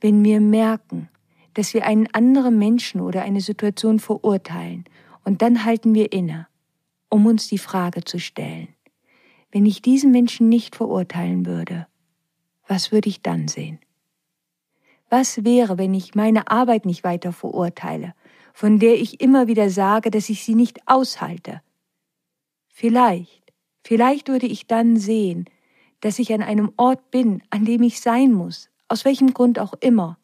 wenn 0.00 0.22
wir 0.22 0.40
merken, 0.40 1.08
dass 1.54 1.74
wir 1.74 1.86
einen 1.86 2.08
anderen 2.12 2.58
Menschen 2.58 3.00
oder 3.00 3.22
eine 3.22 3.40
Situation 3.40 4.00
verurteilen 4.00 4.84
und 5.24 5.42
dann 5.42 5.64
halten 5.64 5.94
wir 5.94 6.12
inne, 6.12 6.46
um 7.08 7.26
uns 7.26 7.48
die 7.48 7.58
Frage 7.58 8.04
zu 8.04 8.18
stellen, 8.18 8.68
wenn 9.50 9.66
ich 9.66 9.82
diesen 9.82 10.10
Menschen 10.10 10.48
nicht 10.48 10.76
verurteilen 10.76 11.46
würde, 11.46 11.86
was 12.66 12.92
würde 12.92 13.08
ich 13.08 13.22
dann 13.22 13.48
sehen? 13.48 13.78
Was 15.10 15.44
wäre, 15.44 15.78
wenn 15.78 15.94
ich 15.94 16.14
meine 16.14 16.48
Arbeit 16.50 16.86
nicht 16.86 17.04
weiter 17.04 17.32
verurteile, 17.32 18.14
von 18.52 18.78
der 18.78 19.00
ich 19.00 19.20
immer 19.20 19.46
wieder 19.46 19.70
sage, 19.70 20.10
dass 20.10 20.28
ich 20.28 20.44
sie 20.44 20.54
nicht 20.54 20.80
aushalte? 20.86 21.62
Vielleicht, 22.68 23.52
vielleicht 23.84 24.28
würde 24.28 24.46
ich 24.46 24.66
dann 24.66 24.96
sehen, 24.96 25.44
dass 26.00 26.18
ich 26.18 26.32
an 26.32 26.42
einem 26.42 26.72
Ort 26.76 27.10
bin, 27.10 27.42
an 27.50 27.64
dem 27.64 27.82
ich 27.82 28.00
sein 28.00 28.32
muss, 28.32 28.70
aus 28.88 29.04
welchem 29.04 29.34
Grund 29.34 29.58
auch 29.58 29.74
immer. 29.80 30.18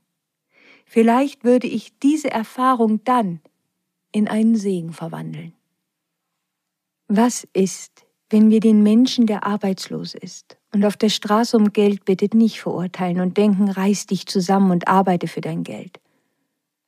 Vielleicht 0.93 1.45
würde 1.45 1.69
ich 1.69 1.97
diese 2.01 2.33
Erfahrung 2.33 3.05
dann 3.05 3.39
in 4.11 4.27
einen 4.27 4.57
Segen 4.57 4.93
verwandeln. 4.93 5.53
Was 7.07 7.47
ist, 7.53 8.05
wenn 8.29 8.51
wir 8.51 8.59
den 8.59 8.83
Menschen, 8.83 9.27
der 9.27 9.47
arbeitslos 9.47 10.17
ist, 10.17 10.59
und 10.75 10.85
auf 10.85 10.97
der 10.97 11.09
Straße 11.09 11.57
um 11.57 11.73
Geld 11.73 12.05
bittet, 12.05 12.35
nicht 12.35 12.61
verurteilen 12.61 13.21
und 13.21 13.37
denken, 13.37 13.71
reiß 13.71 14.07
dich 14.07 14.27
zusammen 14.27 14.73
und 14.73 14.89
arbeite 14.89 15.29
für 15.29 15.41
dein 15.41 15.63
Geld. 15.63 16.01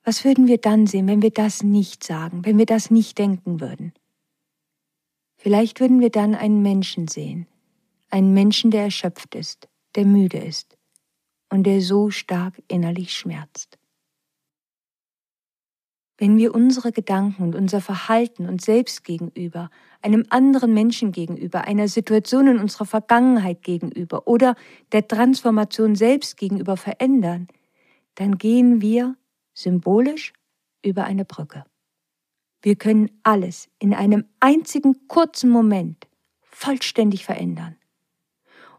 Was 0.03 0.25
würden 0.25 0.47
wir 0.47 0.57
dann 0.57 0.85
sehen, 0.85 1.07
wenn 1.07 1.21
wir 1.21 1.31
das 1.31 1.63
nicht 1.63 2.03
sagen, 2.03 2.43
wenn 2.43 2.57
wir 2.57 2.65
das 2.65 2.91
nicht 2.91 3.17
denken 3.17 3.61
würden? 3.61 3.93
Vielleicht 5.37 5.79
würden 5.79 6.01
wir 6.01 6.09
dann 6.09 6.35
einen 6.35 6.61
Menschen 6.61 7.07
sehen, 7.07 7.47
einen 8.09 8.33
Menschen, 8.33 8.69
der 8.69 8.83
erschöpft 8.83 9.33
ist, 9.33 9.69
der 9.95 10.03
müde 10.03 10.39
ist 10.39 10.77
und 11.49 11.63
der 11.63 11.79
so 11.79 12.09
stark 12.09 12.61
innerlich 12.67 13.13
schmerzt. 13.13 13.79
Wenn 16.23 16.37
wir 16.37 16.55
unsere 16.55 16.93
Gedanken 16.93 17.43
und 17.43 17.53
unser 17.53 17.81
Verhalten 17.81 18.47
uns 18.47 18.63
selbst 18.63 19.03
gegenüber, 19.03 19.69
einem 20.01 20.25
anderen 20.29 20.73
Menschen 20.73 21.11
gegenüber, 21.11 21.65
einer 21.65 21.89
Situation 21.89 22.47
in 22.47 22.59
unserer 22.59 22.85
Vergangenheit 22.85 23.61
gegenüber 23.61 24.25
oder 24.25 24.55
der 24.93 25.05
Transformation 25.05 25.95
selbst 25.95 26.37
gegenüber 26.37 26.77
verändern, 26.77 27.49
dann 28.15 28.37
gehen 28.37 28.79
wir 28.79 29.17
symbolisch 29.53 30.31
über 30.81 31.03
eine 31.03 31.25
Brücke. 31.25 31.65
Wir 32.61 32.77
können 32.77 33.11
alles 33.23 33.67
in 33.79 33.93
einem 33.93 34.23
einzigen 34.39 35.09
kurzen 35.09 35.49
Moment 35.49 36.07
vollständig 36.39 37.25
verändern. 37.25 37.75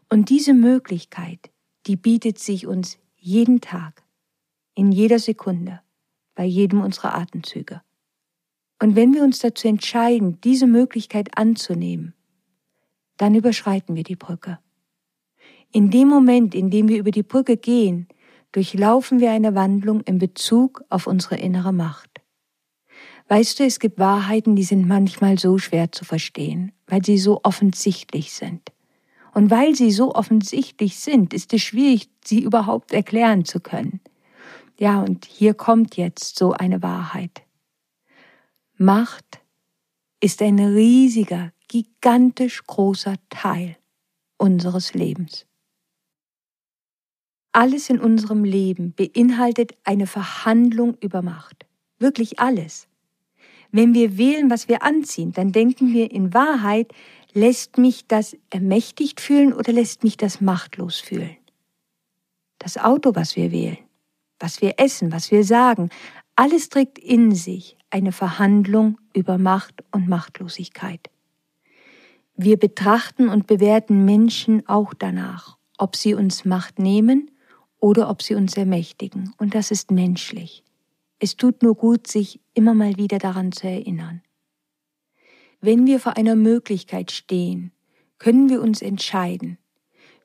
Und 0.09 0.31
diese 0.31 0.55
Möglichkeit, 0.55 1.51
die 1.85 1.95
bietet 1.95 2.39
sich 2.39 2.65
uns 2.65 2.97
jeden 3.17 3.61
Tag, 3.61 4.01
in 4.73 4.91
jeder 4.91 5.19
Sekunde 5.19 5.84
bei 6.35 6.45
jedem 6.45 6.81
unserer 6.81 7.15
Atemzüge. 7.15 7.81
Und 8.81 8.95
wenn 8.95 9.13
wir 9.13 9.23
uns 9.23 9.39
dazu 9.39 9.67
entscheiden, 9.67 10.39
diese 10.41 10.67
Möglichkeit 10.67 11.37
anzunehmen, 11.37 12.13
dann 13.17 13.33
überschreiten 13.33 13.95
wir 13.95 14.03
die 14.03 14.17
Brücke. 14.17 14.59
In 15.71 15.89
dem 15.89 16.07
Moment, 16.07 16.53
in 16.53 16.69
dem 16.69 16.87
wir 16.87 16.99
über 16.99 17.11
die 17.11 17.23
Brücke 17.23 17.57
gehen, 17.57 18.07
durchlaufen 18.51 19.19
wir 19.19 19.31
eine 19.31 19.55
Wandlung 19.55 20.01
in 20.01 20.17
Bezug 20.17 20.83
auf 20.89 21.07
unsere 21.07 21.35
innere 21.37 21.73
Macht. 21.73 22.21
Weißt 23.27 23.59
du, 23.59 23.65
es 23.65 23.79
gibt 23.79 23.97
Wahrheiten, 23.97 24.55
die 24.55 24.63
sind 24.63 24.87
manchmal 24.87 25.39
so 25.39 25.57
schwer 25.57 25.91
zu 25.91 26.05
verstehen, 26.05 26.71
weil 26.87 27.03
sie 27.03 27.17
so 27.17 27.39
offensichtlich 27.43 28.33
sind. 28.33 28.71
Und 29.33 29.49
weil 29.49 29.75
sie 29.75 29.91
so 29.91 30.13
offensichtlich 30.13 30.97
sind, 30.97 31.33
ist 31.33 31.53
es 31.53 31.61
schwierig, 31.61 32.09
sie 32.23 32.41
überhaupt 32.41 32.93
erklären 32.93 33.43
zu 33.43 33.59
können. 33.59 33.99
Ja, 34.77 35.01
und 35.01 35.25
hier 35.25 35.53
kommt 35.53 35.95
jetzt 35.95 36.37
so 36.37 36.51
eine 36.51 36.81
Wahrheit. 36.83 37.43
Macht 38.77 39.41
ist 40.19 40.41
ein 40.41 40.59
riesiger, 40.59 41.53
gigantisch 41.67 42.63
großer 42.65 43.15
Teil 43.29 43.77
unseres 44.37 44.93
Lebens. 44.93 45.45
Alles 47.53 47.89
in 47.89 48.01
unserem 48.01 48.43
Leben 48.43 48.93
beinhaltet 48.93 49.77
eine 49.85 50.07
Verhandlung 50.07 50.97
über 50.99 51.21
Macht. 51.21 51.65
Wirklich 51.99 52.39
alles. 52.39 52.87
Wenn 53.71 53.93
wir 53.93 54.17
wählen, 54.17 54.49
was 54.49 54.67
wir 54.67 54.83
anziehen, 54.83 55.31
dann 55.31 55.53
denken 55.53 55.93
wir 55.93 56.11
in 56.11 56.33
Wahrheit, 56.33 56.91
lässt 57.31 57.77
mich 57.77 58.07
das 58.07 58.35
ermächtigt 58.49 59.21
fühlen 59.21 59.53
oder 59.53 59.71
lässt 59.71 60.03
mich 60.03 60.17
das 60.17 60.41
machtlos 60.41 60.99
fühlen. 60.99 61.37
Das 62.59 62.77
Auto, 62.77 63.15
was 63.15 63.37
wir 63.37 63.51
wählen, 63.51 63.84
was 64.39 64.61
wir 64.61 64.75
essen, 64.77 65.11
was 65.11 65.31
wir 65.31 65.43
sagen, 65.43 65.89
alles 66.35 66.69
trägt 66.69 66.99
in 66.99 67.33
sich 67.33 67.77
eine 67.89 68.11
Verhandlung 68.11 68.99
über 69.13 69.37
Macht 69.37 69.83
und 69.91 70.07
Machtlosigkeit. 70.07 71.09
Wir 72.35 72.57
betrachten 72.57 73.29
und 73.29 73.47
bewerten 73.47 74.03
Menschen 74.03 74.67
auch 74.67 74.93
danach, 74.93 75.57
ob 75.77 75.95
sie 75.95 76.13
uns 76.13 76.43
Macht 76.43 76.79
nehmen 76.79 77.31
oder 77.79 78.09
ob 78.09 78.21
sie 78.21 78.35
uns 78.35 78.57
ermächtigen. 78.57 79.33
Und 79.37 79.55
das 79.55 79.71
ist 79.71 79.91
menschlich. 79.91 80.63
Es 81.19 81.37
tut 81.37 81.63
nur 81.63 81.75
gut, 81.75 82.07
sich 82.07 82.41
immer 82.53 82.73
mal 82.73 82.97
wieder 82.97 83.19
daran 83.19 83.53
zu 83.53 83.67
erinnern. 83.67 84.21
Wenn 85.61 85.87
wir 85.87 85.99
vor 86.01 86.17
einer 86.17 86.35
Möglichkeit 86.35 87.11
stehen, 87.11 87.71
können 88.17 88.49
wir 88.49 88.61
uns 88.61 88.81
entscheiden. 88.81 89.57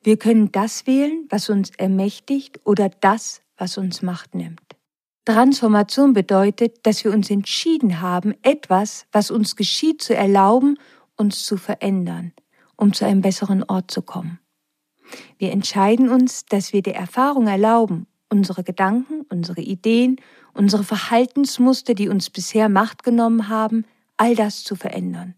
Wir 0.03 0.17
können 0.17 0.51
das 0.51 0.87
wählen, 0.87 1.27
was 1.29 1.49
uns 1.49 1.71
ermächtigt 1.77 2.61
oder 2.65 2.89
das, 2.89 3.43
was 3.61 3.79
uns 3.79 4.03
Macht 4.03 4.35
nimmt. 4.35 4.61
Transformation 5.25 6.13
bedeutet, 6.13 6.85
dass 6.87 7.05
wir 7.05 7.13
uns 7.13 7.31
entschieden 7.31 8.01
haben, 8.01 8.35
etwas, 8.43 9.07
was 9.13 9.31
uns 9.31 9.55
geschieht, 9.55 10.03
zu 10.03 10.17
erlauben 10.17 10.77
uns 11.21 11.45
zu 11.45 11.59
verändern, 11.59 12.33
um 12.77 12.93
zu 12.95 13.05
einem 13.05 13.21
besseren 13.21 13.63
Ort 13.63 13.91
zu 13.91 14.03
kommen. 14.03 14.41
Wir 15.39 15.53
entscheiden 15.53 16.09
uns, 16.09 16.47
dass 16.47 16.73
wir 16.73 16.83
der 16.83 16.97
Erfahrung 16.97 17.47
erlauben, 17.47 18.07
unsere 18.31 18.65
Gedanken, 18.65 19.27
unsere 19.29 19.61
Ideen, 19.61 20.17
unsere 20.55 20.83
Verhaltensmuster, 20.83 21.95
die 21.95 22.09
uns 22.09 22.31
bisher 22.31 22.69
Macht 22.69 23.03
genommen 23.03 23.49
haben, 23.49 23.85
all 24.17 24.35
das 24.35 24.65
zu 24.65 24.77
verändern. 24.77 25.35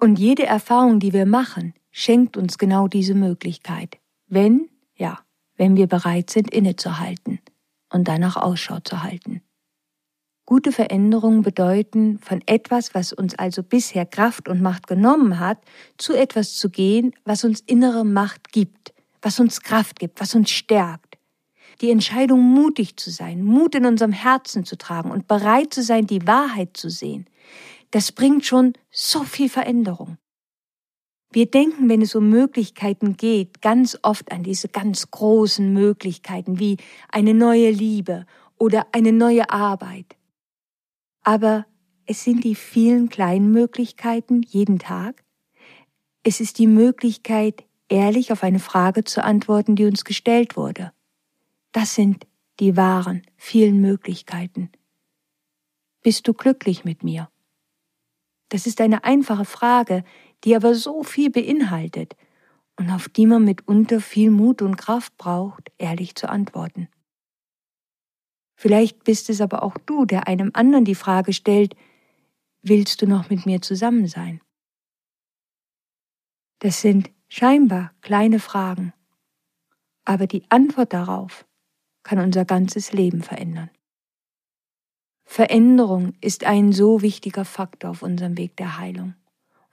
Und 0.00 0.18
jede 0.18 0.44
Erfahrung, 0.44 0.98
die 0.98 1.12
wir 1.12 1.26
machen, 1.26 1.72
schenkt 1.92 2.36
uns 2.36 2.58
genau 2.58 2.88
diese 2.88 3.14
Möglichkeit, 3.14 3.98
wenn, 4.26 4.68
wenn 5.56 5.76
wir 5.76 5.86
bereit 5.86 6.30
sind, 6.30 6.50
innezuhalten 6.52 7.40
und 7.92 8.08
danach 8.08 8.36
Ausschau 8.36 8.80
zu 8.80 9.02
halten. 9.02 9.42
Gute 10.44 10.70
Veränderungen 10.70 11.42
bedeuten, 11.42 12.20
von 12.20 12.40
etwas, 12.46 12.94
was 12.94 13.12
uns 13.12 13.34
also 13.36 13.64
bisher 13.64 14.06
Kraft 14.06 14.48
und 14.48 14.62
Macht 14.62 14.86
genommen 14.86 15.40
hat, 15.40 15.58
zu 15.98 16.14
etwas 16.14 16.54
zu 16.54 16.70
gehen, 16.70 17.12
was 17.24 17.42
uns 17.42 17.60
innere 17.60 18.04
Macht 18.04 18.52
gibt, 18.52 18.94
was 19.20 19.40
uns 19.40 19.60
Kraft 19.60 19.98
gibt, 19.98 20.20
was 20.20 20.36
uns 20.36 20.50
stärkt. 20.50 21.18
Die 21.80 21.90
Entscheidung, 21.90 22.40
mutig 22.40 22.96
zu 22.96 23.10
sein, 23.10 23.42
Mut 23.42 23.74
in 23.74 23.86
unserem 23.86 24.12
Herzen 24.12 24.64
zu 24.64 24.78
tragen 24.78 25.10
und 25.10 25.26
bereit 25.26 25.74
zu 25.74 25.82
sein, 25.82 26.06
die 26.06 26.26
Wahrheit 26.28 26.76
zu 26.76 26.90
sehen, 26.90 27.26
das 27.90 28.12
bringt 28.12 28.46
schon 28.46 28.74
so 28.90 29.24
viel 29.24 29.48
Veränderung. 29.48 30.16
Wir 31.36 31.46
denken, 31.46 31.88
wenn 31.90 32.00
es 32.00 32.14
um 32.14 32.30
Möglichkeiten 32.30 33.16
geht, 33.16 33.60
ganz 33.60 33.98
oft 34.02 34.32
an 34.32 34.42
diese 34.42 34.68
ganz 34.68 35.10
großen 35.10 35.72
Möglichkeiten 35.72 36.58
wie 36.58 36.78
eine 37.10 37.34
neue 37.34 37.70
Liebe 37.70 38.24
oder 38.58 38.86
eine 38.92 39.12
neue 39.12 39.50
Arbeit 39.50 40.16
aber 41.26 41.66
es 42.04 42.22
sind 42.22 42.44
die 42.44 42.54
vielen 42.54 43.08
kleinen 43.08 43.50
Möglichkeiten 43.50 44.42
jeden 44.42 44.78
Tag. 44.78 45.24
Es 46.22 46.40
ist 46.40 46.60
die 46.60 46.68
Möglichkeit, 46.68 47.64
ehrlich 47.88 48.30
auf 48.30 48.44
eine 48.44 48.60
Frage 48.60 49.02
zu 49.02 49.24
antworten, 49.24 49.74
die 49.74 49.86
uns 49.86 50.04
gestellt 50.04 50.56
wurde. 50.56 50.92
Das 51.72 51.96
sind 51.96 52.28
die 52.60 52.76
wahren, 52.76 53.22
vielen 53.36 53.80
Möglichkeiten. 53.80 54.70
Bist 56.00 56.28
du 56.28 56.32
glücklich 56.32 56.84
mit 56.84 57.02
mir? 57.02 57.28
Das 58.48 58.68
ist 58.68 58.80
eine 58.80 59.02
einfache 59.02 59.44
Frage, 59.44 60.04
die 60.44 60.54
aber 60.54 60.74
so 60.74 61.02
viel 61.02 61.30
beinhaltet 61.30 62.16
und 62.76 62.90
auf 62.90 63.08
die 63.08 63.26
man 63.26 63.44
mitunter 63.44 64.00
viel 64.00 64.30
Mut 64.30 64.62
und 64.62 64.76
Kraft 64.76 65.16
braucht, 65.16 65.72
ehrlich 65.78 66.14
zu 66.14 66.28
antworten. 66.28 66.88
Vielleicht 68.54 69.04
bist 69.04 69.28
es 69.28 69.40
aber 69.40 69.62
auch 69.62 69.76
du, 69.78 70.04
der 70.06 70.28
einem 70.28 70.50
anderen 70.54 70.84
die 70.84 70.94
Frage 70.94 71.32
stellt, 71.32 71.74
willst 72.62 73.02
du 73.02 73.06
noch 73.06 73.28
mit 73.28 73.46
mir 73.46 73.60
zusammen 73.60 74.06
sein? 74.06 74.40
Das 76.60 76.80
sind 76.80 77.10
scheinbar 77.28 77.92
kleine 78.00 78.40
Fragen, 78.40 78.94
aber 80.04 80.26
die 80.26 80.44
Antwort 80.48 80.92
darauf 80.92 81.46
kann 82.02 82.18
unser 82.18 82.44
ganzes 82.44 82.92
Leben 82.92 83.22
verändern. 83.22 83.70
Veränderung 85.24 86.14
ist 86.20 86.44
ein 86.44 86.72
so 86.72 87.02
wichtiger 87.02 87.44
Faktor 87.44 87.90
auf 87.90 88.02
unserem 88.02 88.38
Weg 88.38 88.56
der 88.56 88.78
Heilung. 88.78 89.14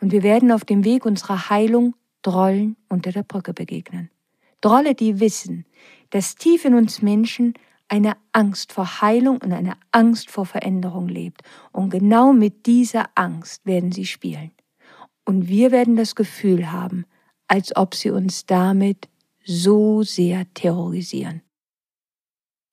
Und 0.04 0.12
wir 0.12 0.22
werden 0.22 0.52
auf 0.52 0.66
dem 0.66 0.84
Weg 0.84 1.06
unserer 1.06 1.50
Heilung 1.50 1.96
Drollen 2.24 2.76
unter 2.90 3.14
der 3.14 3.24
Brücke 3.24 3.54
begegnen. 3.54 4.10
Drolle, 4.60 4.96
die 4.96 5.22
wissen, 5.22 5.66
dass 6.10 6.36
tief 6.36 6.66
in 6.66 6.74
uns 6.74 7.02
Menschen 7.02 7.54
eine 7.88 8.18
Angst 8.34 8.74
vor 8.74 9.00
Heilung 9.00 9.38
und 9.38 9.54
eine 9.54 9.78
Angst 9.94 10.30
vor 10.30 10.46
Veränderung 10.46 11.08
lebt. 11.08 11.44
Und 11.72 11.90
genau 11.90 12.34
mit 12.34 12.66
dieser 12.66 13.12
Angst 13.16 13.66
werden 13.66 13.94
sie 13.94 14.06
spielen. 14.06 14.52
Und 15.24 15.48
wir 15.48 15.72
werden 15.72 15.96
das 15.96 16.16
Gefühl 16.16 16.70
haben, 16.70 17.06
als 17.48 17.74
ob 17.74 17.96
sie 17.96 18.10
uns 18.10 18.46
damit 18.46 19.08
so 19.46 20.04
sehr 20.04 20.54
terrorisieren. 20.54 21.44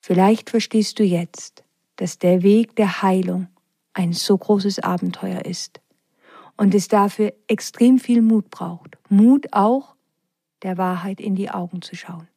Vielleicht 0.01 0.51
verstehst 0.51 0.99
du 0.99 1.05
jetzt, 1.05 1.63
dass 1.95 2.19
der 2.19 2.43
Weg 2.43 2.75
der 2.75 3.03
Heilung 3.03 3.47
ein 3.93 4.15
so 4.15 4.37
großes 4.37 4.81
Abenteuer 4.81 5.45
ist 5.45 5.81
und 6.61 6.75
es 6.75 6.89
dafür 6.89 7.33
extrem 7.47 7.99
viel 7.99 8.21
Mut 8.21 8.51
braucht. 8.51 8.99
Mut 9.09 9.47
auch, 9.53 9.95
der 10.63 10.77
Wahrheit 10.77 11.19
in 11.19 11.35
die 11.35 11.49
Augen 11.49 11.81
zu 11.81 11.97
schauen. 11.97 12.29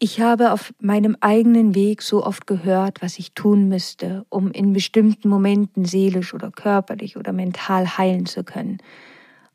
Ich 0.00 0.20
habe 0.20 0.50
auf 0.50 0.74
meinem 0.80 1.16
eigenen 1.20 1.76
Weg 1.76 2.02
so 2.02 2.26
oft 2.26 2.48
gehört, 2.48 3.00
was 3.00 3.20
ich 3.20 3.32
tun 3.32 3.68
müsste, 3.68 4.26
um 4.28 4.50
in 4.50 4.72
bestimmten 4.72 5.28
Momenten 5.28 5.84
seelisch 5.84 6.34
oder 6.34 6.50
körperlich 6.50 7.16
oder 7.16 7.32
mental 7.32 7.96
heilen 7.96 8.26
zu 8.26 8.42
können. 8.42 8.78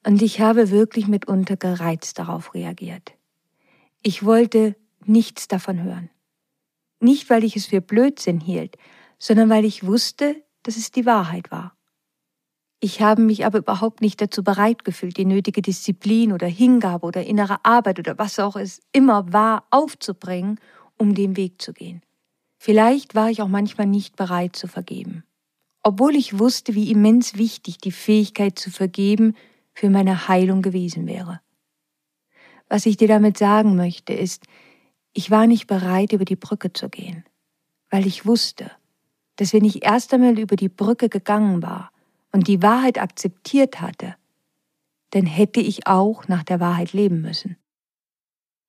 Und 0.05 0.21
ich 0.21 0.39
habe 0.39 0.71
wirklich 0.71 1.09
mitunter 1.09 1.57
gereizt 1.57 2.19
darauf 2.19 2.53
reagiert. 2.53 3.11
Ich 4.01 4.23
wollte 4.23 4.77
nichts 5.03 5.49
davon 5.49 5.83
hören. 5.83 6.09
Nicht, 7.01 7.29
weil 7.29 7.43
ich 7.43 7.57
es 7.57 7.65
für 7.65 7.81
Blödsinn 7.81 8.39
hielt, 8.39 8.77
sondern 9.19 9.49
weil 9.49 9.65
ich 9.65 9.85
wusste, 9.85 10.37
dass 10.63 10.77
es 10.77 10.91
die 10.91 11.05
Wahrheit 11.05 11.51
war. 11.51 11.75
Ich 12.83 13.01
habe 13.01 13.21
mich 13.21 13.45
aber 13.45 13.59
überhaupt 13.59 14.01
nicht 14.01 14.19
dazu 14.19 14.43
bereit 14.43 14.83
gefühlt, 14.83 15.15
die 15.15 15.23
nötige 15.23 15.61
Disziplin 15.61 16.33
oder 16.33 16.47
Hingabe 16.47 17.05
oder 17.07 17.23
innere 17.23 17.63
Arbeit 17.63 17.97
oder 17.97 18.17
was 18.17 18.39
auch 18.39 18.57
es 18.57 18.81
immer 18.91 19.31
war, 19.31 19.63
aufzubringen, 19.71 20.59
um 20.97 21.15
den 21.15 21.37
Weg 21.37 21.61
zu 21.61 21.71
gehen. 21.71 22.01
Vielleicht 22.57 23.15
war 23.15 23.29
ich 23.29 23.41
auch 23.41 23.47
manchmal 23.47 23.87
nicht 23.87 24.17
bereit 24.17 24.57
zu 24.57 24.67
vergeben. 24.67 25.23
Obwohl 25.81 26.13
ich 26.13 26.39
wusste, 26.39 26.75
wie 26.75 26.91
immens 26.91 27.37
wichtig 27.37 27.77
die 27.77 27.93
Fähigkeit 27.93 28.59
zu 28.59 28.69
vergeben 28.69 29.37
für 29.73 29.89
meine 29.89 30.27
Heilung 30.27 30.61
gewesen 30.61 31.07
wäre. 31.07 31.39
Was 32.67 32.85
ich 32.85 32.97
dir 32.97 33.07
damit 33.07 33.37
sagen 33.37 33.77
möchte, 33.77 34.11
ist, 34.11 34.43
ich 35.13 35.31
war 35.31 35.47
nicht 35.47 35.67
bereit, 35.67 36.11
über 36.11 36.25
die 36.25 36.35
Brücke 36.35 36.73
zu 36.73 36.89
gehen, 36.89 37.23
weil 37.89 38.05
ich 38.05 38.25
wusste, 38.25 38.71
dass 39.37 39.53
wenn 39.53 39.63
ich 39.63 39.85
erst 39.85 40.13
einmal 40.13 40.37
über 40.37 40.57
die 40.57 40.67
Brücke 40.67 41.07
gegangen 41.07 41.61
war, 41.61 41.92
und 42.33 42.47
die 42.47 42.61
Wahrheit 42.61 42.99
akzeptiert 42.99 43.79
hatte, 43.79 44.15
dann 45.11 45.25
hätte 45.25 45.61
ich 45.61 45.87
auch 45.87 46.27
nach 46.27 46.43
der 46.43 46.59
Wahrheit 46.59 46.91
leben 46.91 47.21
müssen. 47.21 47.55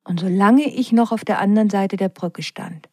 Und 0.05 0.21
solange 0.21 0.69
ich 0.69 0.93
noch 0.93 1.11
auf 1.11 1.25
der 1.25 1.41
anderen 1.41 1.71
Seite 1.71 1.97
der 1.97 2.11
Brücke 2.11 2.43
stand, 2.43 2.89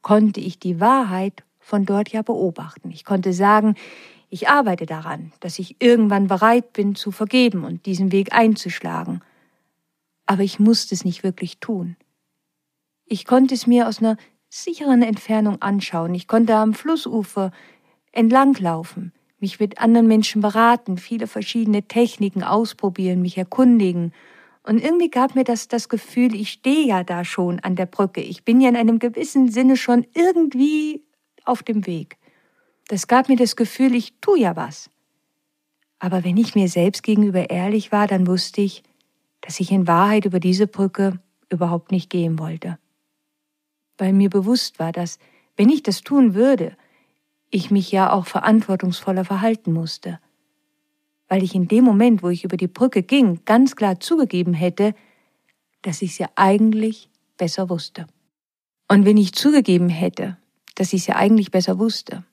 konnte 0.00 0.40
ich 0.40 0.60
die 0.60 0.80
Wahrheit 0.80 1.42
von 1.58 1.84
dort 1.84 2.10
ja 2.10 2.22
beobachten. 2.22 2.92
Ich 2.92 3.04
konnte 3.04 3.32
sagen, 3.32 3.74
ich 4.30 4.48
arbeite 4.48 4.86
daran, 4.86 5.32
dass 5.40 5.58
ich 5.58 5.82
irgendwann 5.82 6.28
bereit 6.28 6.72
bin 6.72 6.94
zu 6.94 7.10
vergeben 7.10 7.64
und 7.64 7.84
diesen 7.86 8.12
Weg 8.12 8.32
einzuschlagen. 8.32 9.22
Aber 10.24 10.42
ich 10.42 10.60
musste 10.60 10.94
es 10.94 11.04
nicht 11.04 11.24
wirklich 11.24 11.58
tun. 11.58 11.96
Ich 13.04 13.24
konnte 13.24 13.54
es 13.54 13.66
mir 13.66 13.88
aus 13.88 13.98
einer 13.98 14.16
sicheren 14.48 15.02
Entfernung 15.02 15.60
anschauen. 15.62 16.14
Ich 16.14 16.28
konnte 16.28 16.54
am 16.54 16.74
Flussufer 16.74 17.50
entlanglaufen 18.12 19.12
mich 19.38 19.60
mit 19.60 19.78
anderen 19.78 20.06
Menschen 20.06 20.40
beraten, 20.40 20.96
viele 20.96 21.26
verschiedene 21.26 21.82
Techniken 21.82 22.42
ausprobieren, 22.42 23.22
mich 23.22 23.36
erkundigen. 23.36 24.12
Und 24.62 24.82
irgendwie 24.82 25.10
gab 25.10 25.34
mir 25.34 25.44
das 25.44 25.68
das 25.68 25.88
Gefühl, 25.88 26.34
ich 26.34 26.50
stehe 26.50 26.86
ja 26.86 27.04
da 27.04 27.24
schon 27.24 27.60
an 27.60 27.76
der 27.76 27.86
Brücke. 27.86 28.20
Ich 28.20 28.44
bin 28.44 28.60
ja 28.60 28.68
in 28.68 28.76
einem 28.76 28.98
gewissen 28.98 29.50
Sinne 29.50 29.76
schon 29.76 30.06
irgendwie 30.14 31.02
auf 31.44 31.62
dem 31.62 31.86
Weg. 31.86 32.16
Das 32.88 33.06
gab 33.06 33.28
mir 33.28 33.36
das 33.36 33.56
Gefühl, 33.56 33.94
ich 33.94 34.14
tue 34.20 34.40
ja 34.40 34.56
was. 34.56 34.90
Aber 35.98 36.24
wenn 36.24 36.36
ich 36.36 36.54
mir 36.54 36.68
selbst 36.68 37.02
gegenüber 37.02 37.50
ehrlich 37.50 37.92
war, 37.92 38.06
dann 38.06 38.26
wusste 38.26 38.60
ich, 38.60 38.82
dass 39.40 39.60
ich 39.60 39.70
in 39.70 39.86
Wahrheit 39.86 40.24
über 40.24 40.40
diese 40.40 40.66
Brücke 40.66 41.20
überhaupt 41.48 41.90
nicht 41.90 42.10
gehen 42.10 42.38
wollte. 42.38 42.78
Weil 43.98 44.12
mir 44.12 44.30
bewusst 44.30 44.78
war, 44.78 44.92
dass, 44.92 45.18
wenn 45.56 45.68
ich 45.68 45.82
das 45.82 46.02
tun 46.02 46.34
würde, 46.34 46.76
ich 47.50 47.70
mich 47.70 47.92
ja 47.92 48.12
auch 48.12 48.26
verantwortungsvoller 48.26 49.24
verhalten 49.24 49.72
musste, 49.72 50.18
weil 51.28 51.42
ich 51.42 51.54
in 51.54 51.68
dem 51.68 51.84
Moment, 51.84 52.22
wo 52.22 52.28
ich 52.28 52.44
über 52.44 52.56
die 52.56 52.68
Brücke 52.68 53.02
ging, 53.02 53.40
ganz 53.44 53.76
klar 53.76 54.00
zugegeben 54.00 54.54
hätte, 54.54 54.94
dass 55.82 56.02
ich 56.02 56.12
es 56.12 56.18
ja 56.18 56.28
eigentlich 56.36 57.10
besser 57.36 57.68
wusste. 57.68 58.06
Und 58.88 59.04
wenn 59.04 59.16
ich 59.16 59.32
zugegeben 59.32 59.88
hätte, 59.88 60.36
dass 60.74 60.92
ich 60.92 61.02
es 61.02 61.06
ja 61.06 61.16
eigentlich 61.16 61.50
besser 61.50 61.78
wusste, 61.78 62.24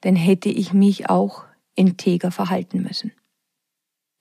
dann 0.00 0.16
hätte 0.16 0.48
ich 0.48 0.72
mich 0.72 1.08
auch 1.08 1.44
integer 1.74 2.30
verhalten 2.30 2.82
müssen. 2.82 3.12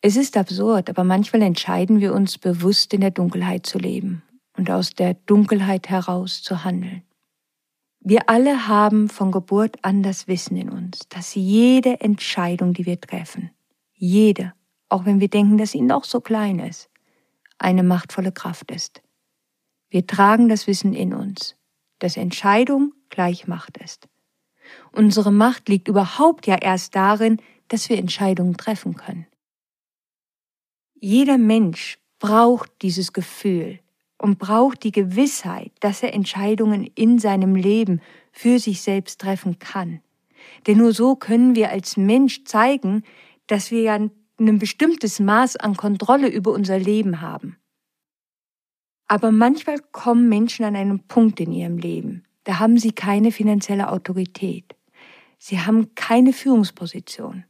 Es 0.02 0.16
ist 0.16 0.38
absurd, 0.38 0.90
aber 0.90 1.04
manchmal 1.04 1.44
entscheiden 1.44 2.00
wir 2.00 2.14
uns 2.14 2.38
bewusst 2.38 2.94
in 2.94 3.02
der 3.02 3.12
Dunkelheit 3.12 3.66
zu 3.66 3.78
leben 3.78 4.24
und 4.58 4.70
aus 4.72 4.92
der 4.92 5.14
Dunkelheit 5.14 5.90
heraus 5.90 6.42
zu 6.42 6.64
handeln. 6.64 7.04
Wir 8.04 8.30
alle 8.30 8.68
haben 8.68 9.10
von 9.10 9.32
Geburt 9.32 9.78
an 9.84 10.02
das 10.02 10.28
Wissen 10.28 10.58
in 10.58 10.72
uns, 10.72 11.08
dass 11.10 11.36
jede 11.36 12.02
Entscheidung, 12.02 12.74
die 12.74 12.88
wir 12.88 13.00
treffen, 13.00 13.52
jede, 13.94 14.54
auch 14.90 15.06
wenn 15.06 15.20
wir 15.20 15.28
denken, 15.28 15.60
dass 15.60 15.72
sie 15.72 15.82
noch 15.82 16.04
so 16.04 16.20
klein 16.20 16.58
ist, 16.58 16.90
eine 17.60 17.84
machtvolle 17.84 18.32
Kraft 18.32 18.72
ist. 18.72 19.04
Wir 19.92 20.08
tragen 20.08 20.50
das 20.50 20.66
Wissen 20.66 20.96
in 20.96 21.14
uns, 21.14 21.56
dass 22.00 22.18
Entscheidung 22.18 22.92
gleich 23.10 23.48
Macht 23.48 23.78
ist. 23.78 24.08
Unsere 24.92 25.32
Macht 25.32 25.70
liegt 25.70 25.88
überhaupt 25.88 26.48
ja 26.48 26.56
erst 26.56 26.96
darin, 26.96 27.38
dass 27.68 27.88
wir 27.88 28.00
Entscheidungen 28.00 28.58
treffen 28.58 28.96
können. 28.96 29.28
Jeder 30.96 31.38
Mensch 31.38 32.00
braucht 32.18 32.72
dieses 32.82 33.14
Gefühl 33.14 33.80
und 34.22 34.38
braucht 34.38 34.84
die 34.84 34.92
Gewissheit, 34.92 35.72
dass 35.80 36.04
er 36.04 36.14
Entscheidungen 36.14 36.86
in 36.94 37.18
seinem 37.18 37.56
Leben 37.56 38.02
für 38.32 38.60
sich 38.60 38.82
selbst 38.82 39.20
treffen 39.20 39.58
kann. 39.58 40.00
Denn 40.68 40.78
nur 40.78 40.94
so 40.94 41.16
können 41.16 41.56
wir 41.56 41.72
als 41.72 41.98
Mensch 41.98 42.44
zeigen, 42.44 43.04
dass 43.48 43.72
wir 43.72 43.82
ja 43.82 43.96
ein 43.96 44.60
bestimmtes 44.60 45.20
Maß 45.20 45.58
an 45.58 45.76
Kontrolle 45.76 46.28
über 46.28 46.52
unser 46.52 46.78
Leben 46.78 47.22
haben. 47.22 47.58
Aber 49.08 49.32
manchmal 49.32 49.80
kommen 49.92 50.30
Menschen 50.30 50.66
an 50.66 50.76
einen 50.76 51.00
Punkt 51.08 51.40
in 51.40 51.52
ihrem 51.52 51.80
Leben, 51.80 52.24
da 52.44 52.60
haben 52.60 52.78
sie 52.78 52.92
keine 52.92 53.32
finanzielle 53.32 53.90
Autorität. 53.90 54.76
Sie 55.40 55.60
haben 55.60 55.96
keine 55.96 56.32
Führungsposition. 56.32 57.46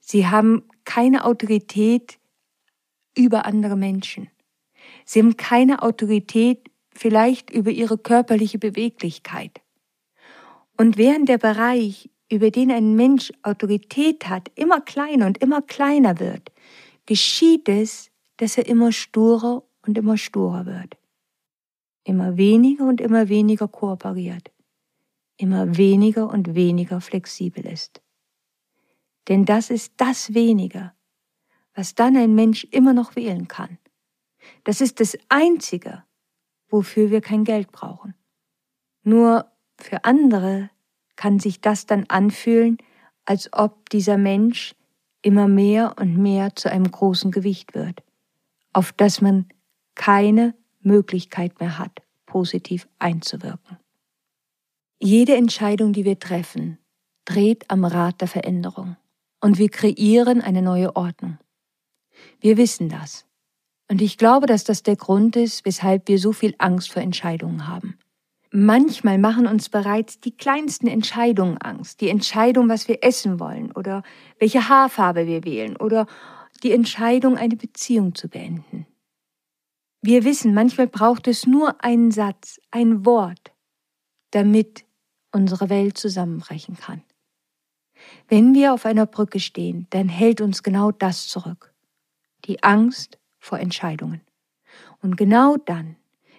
Sie 0.00 0.26
haben 0.26 0.64
keine 0.84 1.24
Autorität 1.24 2.18
über 3.16 3.46
andere 3.46 3.76
Menschen. 3.76 4.28
Sie 5.12 5.18
haben 5.18 5.36
keine 5.36 5.82
Autorität 5.82 6.70
vielleicht 6.94 7.50
über 7.50 7.72
ihre 7.72 7.98
körperliche 7.98 8.60
Beweglichkeit. 8.60 9.60
Und 10.76 10.98
während 10.98 11.28
der 11.28 11.38
Bereich, 11.38 12.10
über 12.30 12.52
den 12.52 12.70
ein 12.70 12.94
Mensch 12.94 13.32
Autorität 13.42 14.28
hat, 14.28 14.52
immer 14.54 14.80
kleiner 14.80 15.26
und 15.26 15.38
immer 15.38 15.62
kleiner 15.62 16.20
wird, 16.20 16.52
geschieht 17.06 17.68
es, 17.68 18.12
dass 18.36 18.56
er 18.56 18.66
immer 18.68 18.92
sturer 18.92 19.64
und 19.84 19.98
immer 19.98 20.16
sturer 20.16 20.64
wird. 20.64 20.96
Immer 22.04 22.36
weniger 22.36 22.86
und 22.86 23.00
immer 23.00 23.28
weniger 23.28 23.66
kooperiert. 23.66 24.52
Immer 25.36 25.76
weniger 25.76 26.30
und 26.30 26.54
weniger 26.54 27.00
flexibel 27.00 27.66
ist. 27.66 28.00
Denn 29.26 29.44
das 29.44 29.70
ist 29.70 29.92
das 29.96 30.34
wenige, 30.34 30.92
was 31.74 31.96
dann 31.96 32.16
ein 32.16 32.36
Mensch 32.36 32.62
immer 32.70 32.92
noch 32.92 33.16
wählen 33.16 33.48
kann. 33.48 33.79
Das 34.64 34.80
ist 34.80 35.00
das 35.00 35.16
Einzige, 35.28 36.04
wofür 36.68 37.10
wir 37.10 37.20
kein 37.20 37.44
Geld 37.44 37.72
brauchen. 37.72 38.14
Nur 39.02 39.50
für 39.78 40.04
andere 40.04 40.70
kann 41.16 41.38
sich 41.38 41.60
das 41.60 41.86
dann 41.86 42.04
anfühlen, 42.08 42.78
als 43.24 43.52
ob 43.52 43.90
dieser 43.90 44.16
Mensch 44.16 44.74
immer 45.22 45.48
mehr 45.48 45.96
und 45.98 46.16
mehr 46.16 46.54
zu 46.56 46.70
einem 46.70 46.90
großen 46.90 47.30
Gewicht 47.30 47.74
wird, 47.74 48.02
auf 48.72 48.92
das 48.92 49.20
man 49.20 49.48
keine 49.94 50.54
Möglichkeit 50.80 51.60
mehr 51.60 51.78
hat, 51.78 52.02
positiv 52.26 52.88
einzuwirken. 52.98 53.78
Jede 54.98 55.36
Entscheidung, 55.36 55.92
die 55.92 56.04
wir 56.04 56.18
treffen, 56.18 56.78
dreht 57.24 57.70
am 57.70 57.84
Rad 57.84 58.20
der 58.20 58.28
Veränderung 58.28 58.96
und 59.40 59.58
wir 59.58 59.68
kreieren 59.68 60.40
eine 60.40 60.62
neue 60.62 60.96
Ordnung. 60.96 61.38
Wir 62.40 62.56
wissen 62.56 62.88
das. 62.88 63.26
Und 63.90 64.00
ich 64.00 64.18
glaube, 64.18 64.46
dass 64.46 64.62
das 64.62 64.84
der 64.84 64.94
Grund 64.94 65.34
ist, 65.34 65.64
weshalb 65.64 66.06
wir 66.06 66.20
so 66.20 66.32
viel 66.32 66.54
Angst 66.58 66.92
vor 66.92 67.02
Entscheidungen 67.02 67.66
haben. 67.66 67.98
Manchmal 68.52 69.18
machen 69.18 69.48
uns 69.48 69.68
bereits 69.68 70.20
die 70.20 70.30
kleinsten 70.30 70.86
Entscheidungen 70.86 71.58
Angst. 71.58 72.00
Die 72.00 72.08
Entscheidung, 72.08 72.68
was 72.68 72.86
wir 72.86 73.02
essen 73.02 73.40
wollen 73.40 73.72
oder 73.72 74.04
welche 74.38 74.68
Haarfarbe 74.68 75.26
wir 75.26 75.42
wählen 75.42 75.76
oder 75.76 76.06
die 76.62 76.70
Entscheidung, 76.70 77.36
eine 77.36 77.56
Beziehung 77.56 78.14
zu 78.14 78.28
beenden. 78.28 78.86
Wir 80.02 80.22
wissen, 80.22 80.54
manchmal 80.54 80.86
braucht 80.86 81.26
es 81.26 81.48
nur 81.48 81.82
einen 81.82 82.12
Satz, 82.12 82.60
ein 82.70 83.04
Wort, 83.04 83.52
damit 84.30 84.84
unsere 85.32 85.68
Welt 85.68 85.98
zusammenbrechen 85.98 86.76
kann. 86.76 87.02
Wenn 88.28 88.54
wir 88.54 88.72
auf 88.72 88.86
einer 88.86 89.06
Brücke 89.06 89.40
stehen, 89.40 89.88
dann 89.90 90.08
hält 90.08 90.40
uns 90.40 90.62
genau 90.62 90.92
das 90.92 91.26
zurück. 91.26 91.74
Die 92.44 92.62
Angst 92.62 93.19
vor 93.40 93.58
Entscheidungen. 93.58 94.20
Und 95.02 95.16
genau 95.16 95.56
dann, 95.56 95.96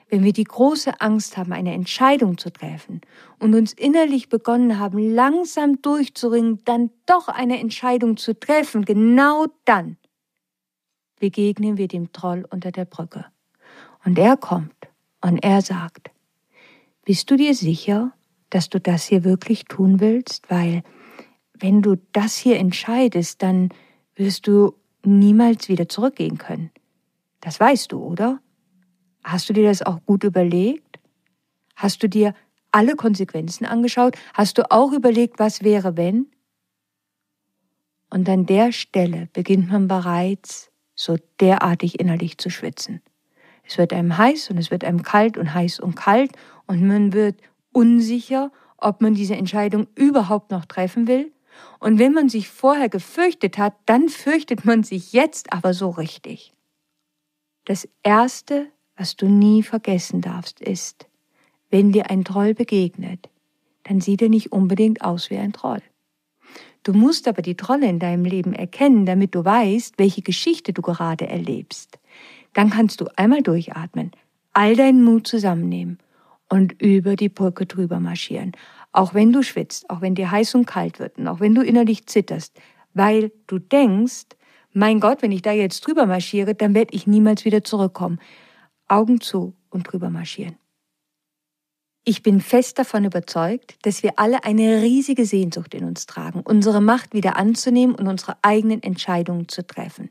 wenn 0.10 0.24
wir 0.24 0.34
die 0.34 0.44
große 0.44 1.02
Angst 1.02 1.38
haben, 1.38 1.52
eine 1.52 1.74
Entscheidung 1.74 2.38
zu 2.38 2.52
treffen 2.52 3.02
und 3.40 3.54
uns 3.56 3.74
innerlich 3.74 4.30
begonnen 4.30 4.80
haben, 4.80 4.98
langsam 5.14 5.82
durchzuringen, 5.82 6.60
dann 6.66 6.92
doch 7.06 7.28
eine 7.28 7.60
Entscheidung 7.60 8.18
zu 8.18 8.38
treffen, 8.40 8.86
genau 8.86 9.48
dann 9.66 9.98
begegnen 11.20 11.78
wir 11.78 11.88
dem 11.88 12.12
Troll 12.12 12.46
unter 12.50 12.72
der 12.72 12.86
Brücke. 12.86 13.26
Und 14.04 14.18
er 14.18 14.38
kommt 14.38 14.76
und 15.22 15.38
er 15.44 15.62
sagt, 15.62 16.10
bist 17.06 17.30
du 17.32 17.38
dir 17.38 17.56
sicher, 17.56 18.12
dass 18.50 18.70
du 18.70 18.80
das 18.80 19.06
hier 19.06 19.24
wirklich 19.24 19.66
tun 19.66 20.00
willst? 20.00 20.50
Weil 20.50 20.84
wenn 21.54 21.82
du 21.82 21.96
das 22.12 22.36
hier 22.36 22.58
entscheidest, 22.58 23.42
dann 23.44 23.70
wirst 24.16 24.48
du 24.48 24.74
niemals 25.06 25.70
wieder 25.70 25.88
zurückgehen 25.88 26.38
können. 26.38 26.72
Das 27.42 27.60
weißt 27.60 27.92
du, 27.92 28.04
oder? 28.04 28.40
Hast 29.24 29.50
du 29.50 29.54
dir 29.54 29.68
das 29.68 29.82
auch 29.82 30.00
gut 30.06 30.24
überlegt? 30.24 31.00
Hast 31.76 32.02
du 32.02 32.10
dir 32.10 32.34
alle 32.72 32.96
Konsequenzen 32.96 33.66
angeschaut? 33.66 34.16
Hast 34.34 34.58
du 34.58 34.72
auch 34.72 34.94
überlegt, 34.94 35.40
was 35.40 35.64
wäre, 35.64 35.98
wenn? 35.98 36.28
Und 38.10 38.28
an 38.30 38.46
der 38.46 38.72
Stelle 38.72 39.30
beginnt 39.34 39.72
man 39.72 39.88
bereits 39.88 40.72
so 40.96 41.18
derartig 41.40 42.00
innerlich 42.00 42.38
zu 42.38 42.50
schwitzen. 42.50 43.02
Es 43.64 43.78
wird 43.78 43.94
einem 43.94 44.18
heiß 44.18 44.50
und 44.50 44.58
es 44.58 44.70
wird 44.70 44.84
einem 44.84 45.02
kalt 45.02 45.38
und 45.38 45.54
heiß 45.54 45.80
und 45.80 45.96
kalt 45.96 46.32
und 46.68 46.86
man 46.86 47.14
wird 47.14 47.40
unsicher, 47.72 48.52
ob 48.78 49.02
man 49.02 49.14
diese 49.14 49.36
Entscheidung 49.36 49.88
überhaupt 49.96 50.52
noch 50.52 50.66
treffen 50.66 51.08
will. 51.08 51.32
Und 51.80 52.00
wenn 52.00 52.14
man 52.14 52.28
sich 52.28 52.50
vorher 52.50 52.90
gefürchtet 52.90 53.58
hat, 53.58 53.76
dann 53.86 54.10
fürchtet 54.10 54.66
man 54.66 54.84
sich 54.84 55.14
jetzt 55.14 55.54
aber 55.54 55.74
so 55.74 55.90
richtig. 55.90 56.54
Das 57.66 57.88
Erste, 58.02 58.68
was 58.98 59.16
du 59.16 59.28
nie 59.28 59.62
vergessen 59.62 60.22
darfst, 60.22 60.60
ist, 60.62 61.08
wenn 61.70 61.92
dir 61.92 62.10
ein 62.10 62.24
Troll 62.24 62.54
begegnet, 62.54 63.30
dann 63.84 64.02
sieht 64.02 64.22
er 64.22 64.30
nicht 64.30 64.52
unbedingt 64.52 65.04
aus 65.04 65.30
wie 65.30 65.38
ein 65.38 65.54
Troll. 65.54 65.82
Du 66.84 66.94
musst 66.94 67.28
aber 67.28 67.44
die 67.44 67.56
Trolle 67.56 67.88
in 67.88 68.00
deinem 68.00 68.26
Leben 68.26 68.54
erkennen, 68.54 69.06
damit 69.06 69.36
du 69.36 69.46
weißt, 69.46 70.00
welche 70.00 70.24
Geschichte 70.24 70.74
du 70.74 70.82
gerade 70.82 71.28
erlebst. 71.28 72.00
Dann 72.54 72.72
kannst 72.72 73.00
du 73.00 73.08
einmal 73.16 73.44
durchatmen, 73.44 74.12
all 74.54 74.76
deinen 74.76 75.04
Mut 75.04 75.28
zusammennehmen 75.28 76.00
und 76.50 76.82
über 76.82 77.16
die 77.16 77.30
Brücke 77.30 77.68
drüber 77.68 78.00
marschieren. 78.00 78.54
Auch 78.92 79.14
wenn 79.14 79.32
du 79.32 79.44
schwitzt, 79.44 79.90
auch 79.90 80.02
wenn 80.02 80.16
dir 80.16 80.32
heiß 80.32 80.56
und 80.56 80.66
kalt 80.66 81.00
wird 81.00 81.18
und 81.18 81.28
auch 81.28 81.40
wenn 81.40 81.56
du 81.56 81.62
innerlich 81.62 82.08
zitterst, 82.08 82.60
weil 82.94 83.32
du 83.48 83.60
denkst, 83.60 84.26
mein 84.74 85.00
Gott, 85.00 85.22
wenn 85.22 85.32
ich 85.32 85.42
da 85.42 85.52
jetzt 85.52 85.82
drüber 85.82 86.06
marschiere, 86.06 86.56
dann 86.56 86.74
werde 86.74 86.94
ich 86.94 87.08
niemals 87.08 87.46
wieder 87.46 87.64
zurückkommen. 87.64 88.20
Augen 88.88 89.22
zu 89.22 89.54
und 89.70 89.92
drüber 89.92 90.10
marschieren. 90.10 90.56
Ich 92.04 92.24
bin 92.24 92.42
fest 92.42 92.80
davon 92.80 93.06
überzeugt, 93.06 93.76
dass 93.84 94.02
wir 94.02 94.14
alle 94.18 94.44
eine 94.44 94.82
riesige 94.82 95.26
Sehnsucht 95.26 95.76
in 95.76 95.84
uns 95.84 96.08
tragen, 96.08 96.42
unsere 96.44 96.82
Macht 96.82 97.14
wieder 97.14 97.38
anzunehmen 97.38 97.96
und 97.96 98.08
unsere 98.08 98.38
eigenen 98.42 98.82
Entscheidungen 98.82 99.48
zu 99.48 99.66
treffen. 99.66 100.10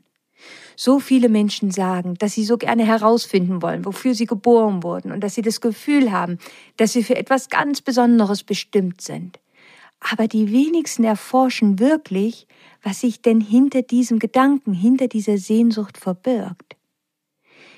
So 0.75 0.99
viele 0.99 1.27
Menschen 1.27 1.69
sagen, 1.69 2.15
dass 2.15 2.33
sie 2.33 2.45
so 2.45 2.57
gerne 2.57 2.85
herausfinden 2.85 3.61
wollen, 3.61 3.85
wofür 3.85 4.15
sie 4.15 4.25
geboren 4.25 4.83
wurden 4.83 5.11
und 5.11 5.21
dass 5.21 5.35
sie 5.35 5.41
das 5.41 5.59
Gefühl 5.61 6.11
haben, 6.11 6.39
dass 6.77 6.93
sie 6.93 7.03
für 7.03 7.17
etwas 7.17 7.49
ganz 7.49 7.81
Besonderes 7.81 8.43
bestimmt 8.43 9.01
sind. 9.01 9.39
Aber 10.01 10.27
die 10.27 10.51
wenigsten 10.51 11.03
erforschen 11.03 11.79
wirklich, 11.79 12.47
was 12.81 13.01
sich 13.01 13.21
denn 13.21 13.39
hinter 13.39 13.83
diesem 13.83 14.19
Gedanken, 14.19 14.73
hinter 14.73 15.07
dieser 15.07 15.37
Sehnsucht 15.37 15.97
verbirgt. 15.97 16.75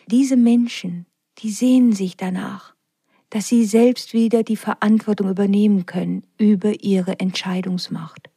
Diese 0.08 0.38
Menschen, 0.38 1.06
die 1.40 1.52
sehnen 1.52 1.92
sich 1.94 2.18
danach, 2.18 2.74
dass 3.30 3.48
sie 3.48 3.66
selbst 3.66 4.14
wieder 4.14 4.44
die 4.44 4.56
Verantwortung 4.56 5.30
übernehmen 5.30 5.86
können 5.86 6.26
über 6.38 6.84
ihre 6.84 7.20
Entscheidungsmacht. 7.20 8.30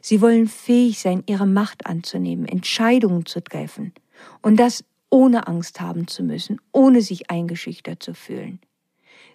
Sie 0.00 0.20
wollen 0.20 0.48
fähig 0.48 1.00
sein, 1.00 1.22
ihre 1.26 1.46
Macht 1.46 1.86
anzunehmen, 1.86 2.46
Entscheidungen 2.46 3.26
zu 3.26 3.42
treffen 3.42 3.92
und 4.42 4.56
das 4.56 4.84
ohne 5.10 5.46
Angst 5.46 5.80
haben 5.80 6.06
zu 6.06 6.22
müssen, 6.22 6.60
ohne 6.72 7.02
sich 7.02 7.30
eingeschüchtert 7.30 8.02
zu 8.02 8.14
fühlen. 8.14 8.60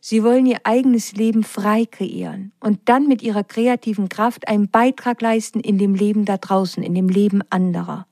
Sie 0.10 0.24
wollen 0.24 0.46
ihr 0.46 0.62
eigenes 0.64 1.12
Leben 1.16 1.44
frei 1.44 1.86
kreieren 1.86 2.54
und 2.62 2.80
dann 2.86 3.10
mit 3.10 3.22
ihrer 3.22 3.44
kreativen 3.44 4.08
Kraft 4.08 4.48
einen 4.48 4.70
Beitrag 4.70 5.22
leisten 5.22 5.60
in 5.60 5.78
dem 5.78 5.96
Leben 5.96 6.24
da 6.24 6.38
draußen, 6.38 6.82
in 6.82 6.96
dem 6.96 7.10
Leben 7.10 7.42
anderer. 7.50 8.08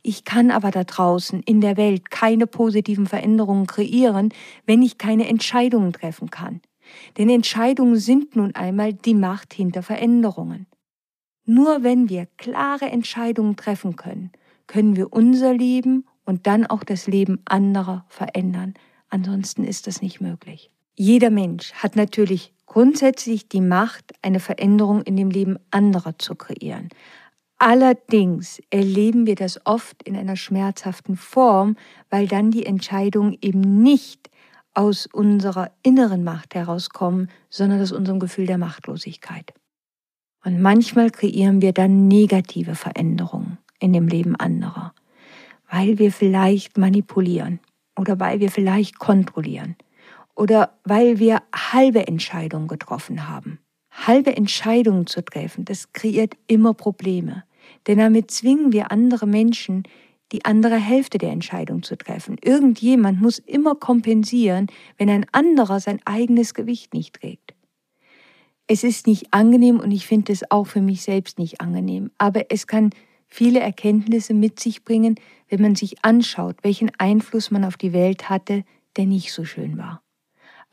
Ich 0.00 0.24
kann 0.24 0.50
aber 0.50 0.70
da 0.70 0.84
draußen 0.84 1.42
in 1.42 1.60
der 1.60 1.76
Welt 1.76 2.10
keine 2.10 2.46
positiven 2.46 3.04
Veränderungen 3.04 3.66
kreieren, 3.66 4.32
wenn 4.64 4.80
ich 4.80 4.96
keine 4.96 5.28
Entscheidungen 5.28 5.92
treffen 5.92 6.30
kann. 6.30 6.62
Denn 7.18 7.28
Entscheidungen 7.28 7.96
sind 7.96 8.36
nun 8.36 8.54
einmal 8.54 8.94
die 8.94 9.12
Macht 9.12 9.52
hinter 9.52 9.82
Veränderungen. 9.82 10.66
Nur 11.44 11.82
wenn 11.82 12.08
wir 12.08 12.26
klare 12.38 12.86
Entscheidungen 12.86 13.56
treffen 13.56 13.96
können, 13.96 14.32
können 14.66 14.96
wir 14.96 15.12
unser 15.12 15.52
Leben 15.52 16.06
und 16.24 16.46
dann 16.46 16.64
auch 16.64 16.84
das 16.84 17.06
Leben 17.06 17.42
anderer 17.44 18.06
verändern. 18.08 18.72
Ansonsten 19.10 19.64
ist 19.64 19.86
das 19.86 20.00
nicht 20.00 20.22
möglich. 20.22 20.70
Jeder 20.96 21.30
Mensch 21.30 21.72
hat 21.72 21.96
natürlich 21.96 22.52
grundsätzlich 22.66 23.48
die 23.48 23.60
Macht, 23.60 24.12
eine 24.22 24.38
Veränderung 24.38 25.02
in 25.02 25.16
dem 25.16 25.30
Leben 25.30 25.58
anderer 25.70 26.18
zu 26.18 26.36
kreieren. 26.36 26.88
Allerdings 27.58 28.60
erleben 28.70 29.26
wir 29.26 29.34
das 29.34 29.64
oft 29.64 30.02
in 30.04 30.16
einer 30.16 30.36
schmerzhaften 30.36 31.16
Form, 31.16 31.76
weil 32.10 32.28
dann 32.28 32.50
die 32.50 32.66
Entscheidungen 32.66 33.36
eben 33.40 33.82
nicht 33.82 34.30
aus 34.72 35.06
unserer 35.06 35.70
inneren 35.82 36.24
Macht 36.24 36.54
herauskommen, 36.54 37.28
sondern 37.48 37.80
aus 37.80 37.92
unserem 37.92 38.20
Gefühl 38.20 38.46
der 38.46 38.58
Machtlosigkeit. 38.58 39.52
Und 40.44 40.60
manchmal 40.60 41.10
kreieren 41.10 41.62
wir 41.62 41.72
dann 41.72 42.06
negative 42.06 42.74
Veränderungen 42.74 43.58
in 43.80 43.92
dem 43.92 44.08
Leben 44.08 44.36
anderer, 44.36 44.94
weil 45.70 45.98
wir 45.98 46.12
vielleicht 46.12 46.76
manipulieren 46.76 47.60
oder 47.98 48.20
weil 48.20 48.40
wir 48.40 48.50
vielleicht 48.50 48.98
kontrollieren 48.98 49.76
oder 50.34 50.78
weil 50.84 51.18
wir 51.18 51.42
halbe 51.54 52.06
Entscheidungen 52.06 52.68
getroffen 52.68 53.28
haben. 53.28 53.58
Halbe 53.90 54.36
Entscheidungen 54.36 55.06
zu 55.06 55.24
treffen, 55.24 55.64
das 55.64 55.92
kreiert 55.92 56.34
immer 56.46 56.74
Probleme. 56.74 57.44
Denn 57.86 57.98
damit 57.98 58.30
zwingen 58.30 58.72
wir 58.72 58.90
andere 58.90 59.26
Menschen, 59.26 59.84
die 60.32 60.44
andere 60.44 60.76
Hälfte 60.76 61.18
der 61.18 61.30
Entscheidung 61.30 61.82
zu 61.82 61.96
treffen. 61.96 62.36
Irgendjemand 62.42 63.20
muss 63.20 63.38
immer 63.38 63.74
kompensieren, 63.74 64.66
wenn 64.98 65.08
ein 65.08 65.26
anderer 65.32 65.80
sein 65.80 66.00
eigenes 66.04 66.54
Gewicht 66.54 66.92
nicht 66.92 67.14
trägt. 67.14 67.54
Es 68.66 68.82
ist 68.82 69.06
nicht 69.06 69.32
angenehm 69.32 69.78
und 69.78 69.90
ich 69.90 70.06
finde 70.06 70.32
es 70.32 70.50
auch 70.50 70.66
für 70.66 70.80
mich 70.80 71.02
selbst 71.02 71.38
nicht 71.38 71.60
angenehm, 71.60 72.10
aber 72.18 72.50
es 72.50 72.66
kann 72.66 72.90
viele 73.28 73.60
Erkenntnisse 73.60 74.32
mit 74.32 74.58
sich 74.58 74.84
bringen, 74.84 75.16
wenn 75.48 75.60
man 75.60 75.74
sich 75.74 76.02
anschaut, 76.04 76.56
welchen 76.62 76.90
Einfluss 76.98 77.50
man 77.50 77.64
auf 77.64 77.76
die 77.76 77.92
Welt 77.92 78.30
hatte, 78.30 78.64
der 78.96 79.06
nicht 79.06 79.32
so 79.32 79.44
schön 79.44 79.76
war. 79.76 80.03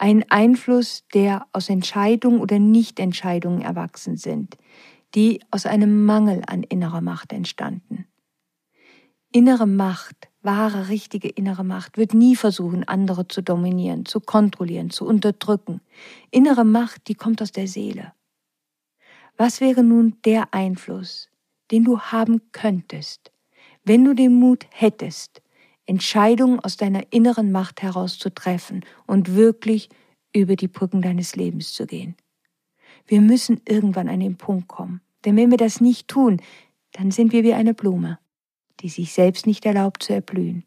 Ein 0.01 0.25
Einfluss, 0.31 1.03
der 1.13 1.45
aus 1.53 1.69
Entscheidungen 1.69 2.39
oder 2.39 2.57
Nichtentscheidungen 2.57 3.61
erwachsen 3.61 4.17
sind, 4.17 4.57
die 5.13 5.43
aus 5.51 5.67
einem 5.67 6.05
Mangel 6.05 6.41
an 6.47 6.63
innerer 6.63 7.01
Macht 7.01 7.31
entstanden. 7.31 8.07
Innere 9.31 9.67
Macht, 9.67 10.29
wahre, 10.41 10.89
richtige 10.89 11.29
innere 11.29 11.63
Macht, 11.63 11.99
wird 11.99 12.15
nie 12.15 12.35
versuchen, 12.35 12.83
andere 12.83 13.27
zu 13.27 13.43
dominieren, 13.43 14.07
zu 14.07 14.21
kontrollieren, 14.21 14.89
zu 14.89 15.05
unterdrücken. 15.05 15.81
Innere 16.31 16.65
Macht, 16.65 17.07
die 17.07 17.13
kommt 17.13 17.39
aus 17.39 17.51
der 17.51 17.67
Seele. 17.67 18.13
Was 19.37 19.61
wäre 19.61 19.83
nun 19.83 20.17
der 20.25 20.51
Einfluss, 20.51 21.29
den 21.69 21.83
du 21.83 21.99
haben 21.99 22.41
könntest, 22.51 23.31
wenn 23.83 24.03
du 24.03 24.15
den 24.15 24.33
Mut 24.33 24.65
hättest, 24.71 25.43
Entscheidungen 25.85 26.59
aus 26.59 26.77
deiner 26.77 27.11
inneren 27.11 27.51
Macht 27.51 27.81
heraus 27.81 28.17
zu 28.17 28.33
treffen 28.33 28.85
und 29.07 29.35
wirklich 29.35 29.89
über 30.33 30.55
die 30.55 30.67
Brücken 30.67 31.01
deines 31.01 31.35
Lebens 31.35 31.73
zu 31.73 31.85
gehen. 31.85 32.15
Wir 33.07 33.21
müssen 33.21 33.61
irgendwann 33.67 34.07
an 34.07 34.19
den 34.19 34.37
Punkt 34.37 34.67
kommen, 34.67 35.01
denn 35.25 35.35
wenn 35.35 35.51
wir 35.51 35.57
das 35.57 35.81
nicht 35.81 36.07
tun, 36.07 36.41
dann 36.93 37.11
sind 37.11 37.33
wir 37.33 37.43
wie 37.43 37.53
eine 37.53 37.73
Blume, 37.73 38.19
die 38.79 38.89
sich 38.89 39.13
selbst 39.13 39.47
nicht 39.47 39.65
erlaubt 39.65 40.03
zu 40.03 40.13
erblühen. 40.13 40.65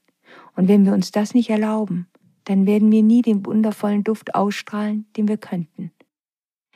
Und 0.56 0.68
wenn 0.68 0.84
wir 0.84 0.92
uns 0.92 1.10
das 1.10 1.34
nicht 1.34 1.50
erlauben, 1.50 2.08
dann 2.44 2.66
werden 2.66 2.92
wir 2.92 3.02
nie 3.02 3.22
den 3.22 3.44
wundervollen 3.46 4.04
Duft 4.04 4.34
ausstrahlen, 4.34 5.06
den 5.16 5.28
wir 5.28 5.38
könnten. 5.38 5.92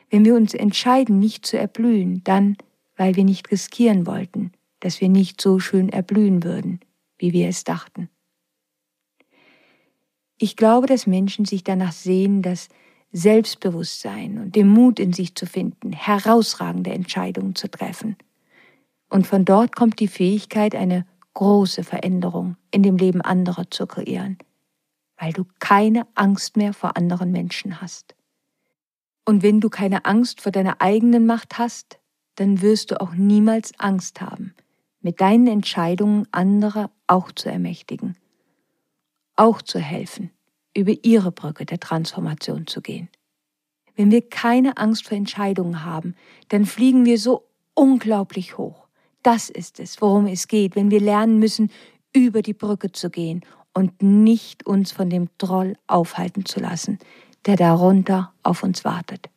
Wenn 0.09 0.25
wir 0.25 0.35
uns 0.35 0.53
entscheiden, 0.53 1.19
nicht 1.19 1.45
zu 1.45 1.57
erblühen, 1.57 2.23
dann, 2.23 2.57
weil 2.95 3.15
wir 3.15 3.23
nicht 3.23 3.51
riskieren 3.51 4.07
wollten, 4.07 4.51
dass 4.79 5.01
wir 5.01 5.09
nicht 5.09 5.39
so 5.39 5.59
schön 5.59 5.89
erblühen 5.89 6.43
würden, 6.43 6.79
wie 7.17 7.33
wir 7.33 7.47
es 7.47 7.63
dachten. 7.63 8.09
Ich 10.41 10.55
glaube, 10.55 10.87
dass 10.87 11.05
Menschen 11.05 11.43
sich 11.43 11.65
danach 11.65 11.91
sehen, 11.91 12.41
das 12.41 12.69
Selbstbewusstsein 13.11 14.37
und 14.37 14.55
den 14.55 14.69
Mut 14.69 14.97
in 14.97 15.11
sich 15.11 15.35
zu 15.35 15.45
finden, 15.45 15.91
herausragende 15.91 16.91
Entscheidungen 16.91 17.55
zu 17.55 17.69
treffen. 17.69 18.15
Und 19.09 19.27
von 19.27 19.43
dort 19.43 19.75
kommt 19.75 19.99
die 19.99 20.07
Fähigkeit, 20.07 20.75
eine 20.75 21.05
große 21.33 21.83
Veränderung 21.83 22.55
in 22.71 22.83
dem 22.83 22.95
Leben 22.95 23.19
anderer 23.21 23.69
zu 23.69 23.85
kreieren, 23.85 24.37
weil 25.17 25.33
du 25.33 25.43
keine 25.59 26.07
Angst 26.15 26.55
mehr 26.55 26.73
vor 26.73 26.95
anderen 26.95 27.33
Menschen 27.33 27.81
hast. 27.81 28.15
Und 29.25 29.43
wenn 29.43 29.59
du 29.59 29.69
keine 29.69 30.05
Angst 30.05 30.39
vor 30.39 30.53
deiner 30.53 30.79
eigenen 30.79 31.25
Macht 31.25 31.57
hast, 31.57 31.99
dann 32.35 32.61
wirst 32.61 32.91
du 32.91 33.01
auch 33.01 33.13
niemals 33.13 33.77
Angst 33.77 34.21
haben, 34.21 34.55
mit 35.01 35.19
deinen 35.19 35.47
Entscheidungen 35.47 36.27
andere 36.31 36.89
auch 37.07 37.33
zu 37.33 37.49
ermächtigen 37.49 38.15
auch 39.39 39.61
zu 39.61 39.79
helfen, 39.79 40.31
über 40.75 40.93
ihre 41.03 41.31
Brücke 41.31 41.65
der 41.65 41.79
Transformation 41.79 42.67
zu 42.67 42.81
gehen. 42.81 43.09
Wenn 43.95 44.11
wir 44.11 44.27
keine 44.27 44.77
Angst 44.77 45.07
vor 45.07 45.17
Entscheidungen 45.17 45.83
haben, 45.83 46.15
dann 46.49 46.65
fliegen 46.65 47.05
wir 47.05 47.17
so 47.17 47.45
unglaublich 47.73 48.57
hoch. 48.57 48.87
Das 49.23 49.49
ist 49.49 49.79
es, 49.79 50.01
worum 50.01 50.27
es 50.27 50.47
geht, 50.47 50.75
wenn 50.75 50.91
wir 50.91 51.01
lernen 51.01 51.39
müssen, 51.39 51.71
über 52.13 52.41
die 52.41 52.53
Brücke 52.53 52.91
zu 52.91 53.09
gehen 53.09 53.41
und 53.73 54.01
nicht 54.01 54.65
uns 54.65 54.91
von 54.91 55.09
dem 55.09 55.29
Troll 55.37 55.75
aufhalten 55.87 56.45
zu 56.45 56.59
lassen, 56.59 56.99
der 57.45 57.55
darunter 57.55 58.33
auf 58.43 58.63
uns 58.63 58.83
wartet. 58.83 59.29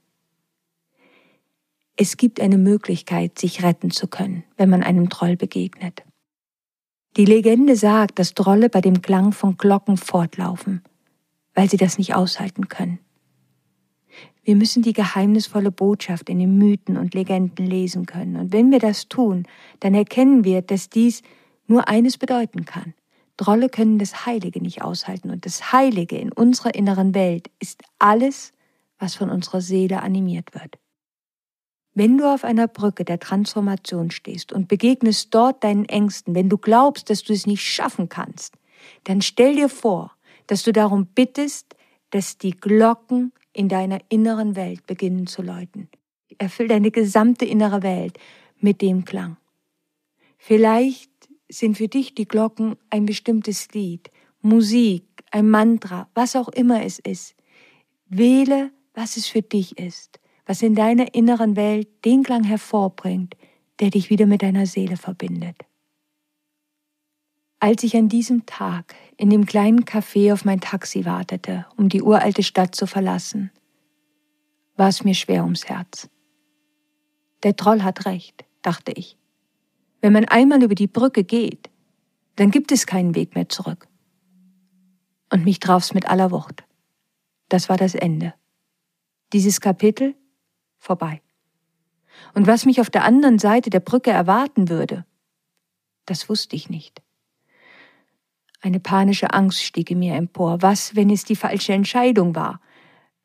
Es 1.97 2.17
gibt 2.17 2.41
eine 2.41 2.59
Möglichkeit, 2.59 3.39
sich 3.39 3.63
retten 3.63 3.91
zu 3.91 4.09
können, 4.09 4.45
wenn 4.57 4.71
man 4.71 4.83
einem 4.83 5.11
Troll 5.11 5.37
begegnet. 5.37 6.03
Die 7.17 7.27
Legende 7.27 7.77
sagt, 7.77 8.19
dass 8.19 8.33
Drolle 8.33 8.71
bei 8.71 8.81
dem 8.81 9.03
Klang 9.03 9.33
von 9.33 9.59
Glocken 9.59 9.99
fortlaufen, 9.99 10.83
weil 11.55 11.69
sie 11.69 11.77
das 11.77 11.99
nicht 11.99 12.15
aushalten 12.15 12.69
können. 12.69 13.01
Wir 14.45 14.57
müssen 14.57 14.83
die 14.83 14.95
geheimnisvolle 14.95 15.71
Botschaft 15.71 16.31
in 16.31 16.39
den 16.39 16.57
Mythen 16.57 16.97
und 16.97 17.15
Legenden 17.15 17.67
lesen 17.67 18.07
können. 18.07 18.37
Und 18.37 18.53
wenn 18.53 18.71
wir 18.71 18.79
das 18.79 19.09
tun, 19.09 19.47
dann 19.81 19.95
erkennen 19.95 20.45
wir, 20.45 20.63
dass 20.63 20.89
dies 20.89 21.23
nur 21.67 21.87
eines 21.87 22.17
bedeuten 22.17 22.65
kann. 22.65 22.95
Drolle 23.37 23.69
können 23.69 23.99
das 23.99 24.27
Heilige 24.27 24.61
nicht 24.63 24.83
aushalten. 24.83 25.31
Und 25.31 25.45
das 25.45 25.71
Heilige 25.71 26.17
in 26.17 26.33
unserer 26.33 26.75
inneren 26.75 27.15
Welt 27.15 27.51
ist 27.61 27.83
alles, 27.99 28.53
was 28.99 29.15
von 29.15 29.31
unserer 29.31 29.61
Seele 29.61 30.03
animiert 30.03 30.55
wird. 30.55 30.79
Wenn 31.95 32.17
du 32.17 32.33
auf 32.33 32.43
einer 32.43 32.69
Brücke 32.69 33.05
der 33.05 33.19
Transformation 33.19 34.11
stehst 34.11 34.53
und 34.53 34.67
begegnest 34.67 35.35
dort 35.35 35.63
deinen 35.63 35.85
Ängsten, 35.85 36.35
wenn 36.35 36.49
du 36.49 36.57
glaubst, 36.57 37.11
dass 37.11 37.23
du 37.23 37.35
es 37.35 37.47
nicht 37.47 37.63
schaffen 37.63 38.09
kannst, 38.09 38.57
dann 39.05 39.21
stell 39.21 39.57
dir 39.57 39.69
vor, 39.69 40.17
dass 40.47 40.63
du 40.63 40.73
darum 40.73 41.07
bittest, 41.07 41.77
dass 42.11 42.39
die 42.39 42.53
Glocken 42.53 43.33
in 43.53 43.69
deiner 43.69 44.01
inneren 44.09 44.57
Welt 44.57 44.87
beginnen 44.87 45.27
zu 45.27 45.43
läuten. 45.43 45.89
Erfüll 46.39 46.69
deine 46.69 46.91
gesamte 46.91 47.45
innere 47.45 47.83
Welt 47.83 48.19
mit 48.59 48.81
dem 48.81 49.05
Klang. 49.05 49.37
Vielleicht 50.39 51.11
sind 51.51 51.77
für 51.77 51.89
dich 51.89 52.15
die 52.15 52.27
Glocken 52.27 52.77
ein 52.89 53.05
bestimmtes 53.05 53.69
Lied, 53.73 54.11
Musik, 54.41 55.05
ein 55.31 55.51
Mantra, 55.51 56.09
was 56.15 56.37
auch 56.37 56.49
immer 56.49 56.83
es 56.83 56.99
ist. 56.99 57.35
Wähle, 58.07 58.71
was 58.95 59.19
es 59.19 59.27
für 59.27 59.43
dich 59.43 59.79
ist 59.79 60.22
was 60.47 60.63
in 60.63 60.75
deiner 60.75 61.15
inneren 61.15 61.57
Welt 61.57 61.89
den 62.05 62.23
Klang 62.23 62.45
hervorbringt, 62.45 63.37
der 63.81 63.91
dich 63.91 64.11
wieder 64.11 64.27
mit 64.27 64.43
deiner 64.43 64.67
Seele 64.67 64.97
verbindet. 64.97 65.57
Als 67.61 67.85
ich 67.85 67.97
an 67.97 68.09
diesem 68.09 68.45
Tag 68.45 68.95
in 69.17 69.31
dem 69.31 69.47
kleinen 69.47 69.85
Café 69.85 70.33
auf 70.33 70.45
mein 70.45 70.61
Taxi 70.61 71.05
wartete, 71.05 71.67
um 71.77 71.89
die 71.89 72.03
uralte 72.03 72.43
Stadt 72.43 72.75
zu 72.75 72.87
verlassen, 72.87 73.53
war 74.77 74.89
es 74.89 75.05
mir 75.05 75.15
schwer 75.15 75.45
ums 75.45 75.69
Herz. 75.69 76.09
Der 77.45 77.55
Troll 77.55 77.83
hat 77.83 78.05
recht, 78.05 78.45
dachte 78.63 78.93
ich. 78.93 79.17
Wenn 80.01 80.13
man 80.13 80.25
einmal 80.25 80.63
über 80.63 80.75
die 80.75 80.89
Brücke 80.89 81.23
geht, 81.23 81.71
dann 82.37 82.51
gibt 82.51 82.73
es 82.73 82.87
keinen 82.87 83.15
Weg 83.15 83.37
mehr 83.37 83.49
zurück. 83.49 83.87
Und 85.33 85.45
mich 85.45 85.61
traf's 85.61 85.95
mit 85.95 86.09
aller 86.09 86.31
Wucht. 86.31 86.65
Das 87.49 87.69
war 87.69 87.77
das 87.77 87.95
Ende. 87.95 88.35
Dieses 89.33 89.61
Kapitel 89.61 90.17
vorbei. 90.83 91.23
Und 92.35 92.47
was 92.47 92.67
mich 92.67 92.81
auf 92.81 92.91
der 92.91 93.05
anderen 93.05 93.39
Seite 93.39 93.71
der 93.71 93.81
Brücke 93.81 94.11
erwarten 94.11 94.69
würde, 94.69 95.07
das 96.07 96.29
wusste 96.29 96.57
ich 96.57 96.69
nicht. 96.69 97.01
Eine 98.61 98.81
panische 98.81 99.33
Angst 99.33 99.63
stieg 99.63 99.91
in 99.91 99.99
mir 99.99 100.15
empor. 100.15 100.63
Was, 100.63 100.95
wenn 100.95 101.11
es 101.11 101.25
die 101.25 101.37
falsche 101.37 101.73
Entscheidung 101.73 102.35
war? 102.35 102.61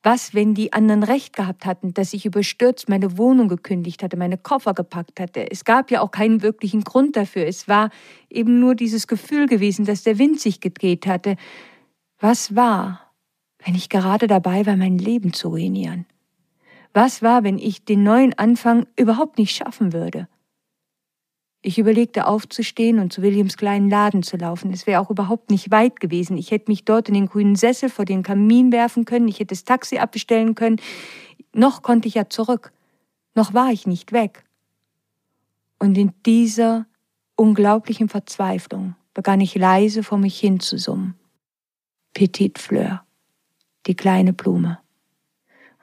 Was, 0.03 0.33
wenn 0.33 0.53
die 0.53 0.73
anderen 0.73 1.03
recht 1.03 1.35
gehabt 1.35 1.65
hatten, 1.65 1.93
dass 1.93 2.13
ich 2.13 2.25
überstürzt 2.25 2.87
meine 2.87 3.17
Wohnung 3.17 3.47
gekündigt 3.47 4.03
hatte, 4.03 4.17
meine 4.17 4.37
Koffer 4.37 4.73
gepackt 4.73 5.19
hatte? 5.19 5.51
Es 5.51 5.65
gab 5.65 5.91
ja 5.91 6.01
auch 6.01 6.11
keinen 6.11 6.41
wirklichen 6.41 6.83
Grund 6.83 7.15
dafür. 7.15 7.45
Es 7.45 7.67
war 7.67 7.89
eben 8.29 8.59
nur 8.59 8.73
dieses 8.73 9.07
Gefühl 9.07 9.47
gewesen, 9.47 9.85
dass 9.85 10.03
der 10.03 10.17
Wind 10.17 10.39
sich 10.39 10.61
gedreht 10.61 11.05
hatte. 11.07 11.35
Was 12.19 12.55
war, 12.55 13.13
wenn 13.63 13.75
ich 13.75 13.89
gerade 13.89 14.27
dabei 14.27 14.65
war, 14.65 14.77
mein 14.77 14.97
Leben 14.97 15.33
zu 15.33 15.49
ruinieren? 15.49 16.05
Was 16.97 17.21
war, 17.21 17.43
wenn 17.43 17.59
ich 17.59 17.85
den 17.85 18.01
neuen 18.01 18.33
Anfang 18.39 18.87
überhaupt 18.95 19.37
nicht 19.37 19.55
schaffen 19.55 19.93
würde? 19.93 20.27
Ich 21.61 21.77
überlegte 21.77 22.25
aufzustehen 22.25 22.97
und 22.97 23.13
zu 23.13 23.21
Williams 23.21 23.55
kleinen 23.55 23.87
Laden 23.87 24.23
zu 24.23 24.35
laufen. 24.35 24.73
Es 24.73 24.87
wäre 24.87 24.99
auch 24.99 25.11
überhaupt 25.11 25.51
nicht 25.51 25.69
weit 25.69 25.99
gewesen. 25.99 26.39
Ich 26.39 26.49
hätte 26.49 26.71
mich 26.71 26.85
dort 26.85 27.07
in 27.07 27.13
den 27.13 27.27
grünen 27.27 27.55
Sessel 27.55 27.89
vor 27.89 28.05
den 28.05 28.23
Kamin 28.23 28.71
werfen 28.71 29.05
können, 29.05 29.27
ich 29.27 29.35
hätte 29.35 29.53
das 29.53 29.63
Taxi 29.63 29.99
abbestellen 29.99 30.55
können. 30.55 30.77
Noch 31.53 31.83
konnte 31.83 32.07
ich 32.07 32.15
ja 32.15 32.29
zurück. 32.29 32.73
Noch 33.35 33.53
war 33.53 33.71
ich 33.71 33.85
nicht 33.85 34.11
weg. 34.11 34.43
Und 35.77 35.99
in 35.99 36.13
dieser 36.25 36.87
unglaublichen 37.35 38.09
Verzweiflung 38.09 38.95
begann 39.13 39.39
ich 39.39 39.53
leise 39.53 40.01
vor 40.01 40.17
mich 40.17 40.39
hin 40.39 40.59
zu 40.59 40.79
summen. 40.79 41.13
Petite 42.15 42.59
Fleur, 42.59 43.05
die 43.85 43.93
kleine 43.93 44.33
Blume 44.33 44.79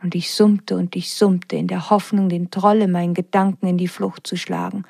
und 0.04 0.14
ich 0.14 0.34
summte 0.34 0.76
und 0.76 0.96
ich 0.96 1.14
summte 1.14 1.56
in 1.56 1.66
der 1.66 1.88
Hoffnung, 1.88 2.28
den 2.28 2.50
Troll 2.50 2.82
in 2.82 2.92
meinen 2.92 3.14
Gedanken 3.14 3.66
in 3.66 3.78
die 3.78 3.88
Flucht 3.88 4.26
zu 4.26 4.36
schlagen. 4.36 4.84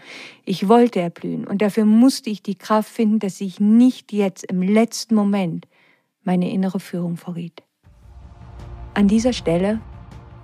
Ich 0.45 0.69
wollte 0.69 1.01
erblühen 1.01 1.47
und 1.47 1.63
dafür 1.63 1.85
musste 1.85 2.31
ich 2.31 2.43
die 2.43 2.57
Kraft 2.57 2.89
finden, 2.89 3.21
dass 3.21 3.41
ich 3.41 3.61
nicht 3.61 4.13
jetzt 4.13 4.43
im 4.43 4.61
letzten 4.61 5.15
Moment 5.15 5.69
meine 6.25 6.51
innere 6.51 6.81
Führung 6.81 7.17
verriet. 7.17 7.63
An 8.95 9.07
dieser 9.07 9.33
Stelle 9.33 9.81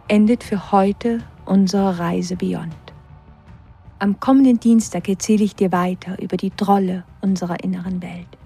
endet 0.06 0.44
für 0.44 0.70
heute 0.70 1.18
unsere 1.46 1.98
Reise 1.98 2.36
Beyond. 2.36 2.72
Am 3.98 4.20
kommenden 4.20 4.60
Dienstag 4.60 5.08
erzähle 5.08 5.42
ich 5.42 5.56
dir 5.56 5.72
weiter 5.72 6.16
über 6.22 6.36
die 6.36 6.52
Trolle 6.52 7.02
unserer 7.20 7.64
inneren 7.64 8.02
Welt. 8.02 8.38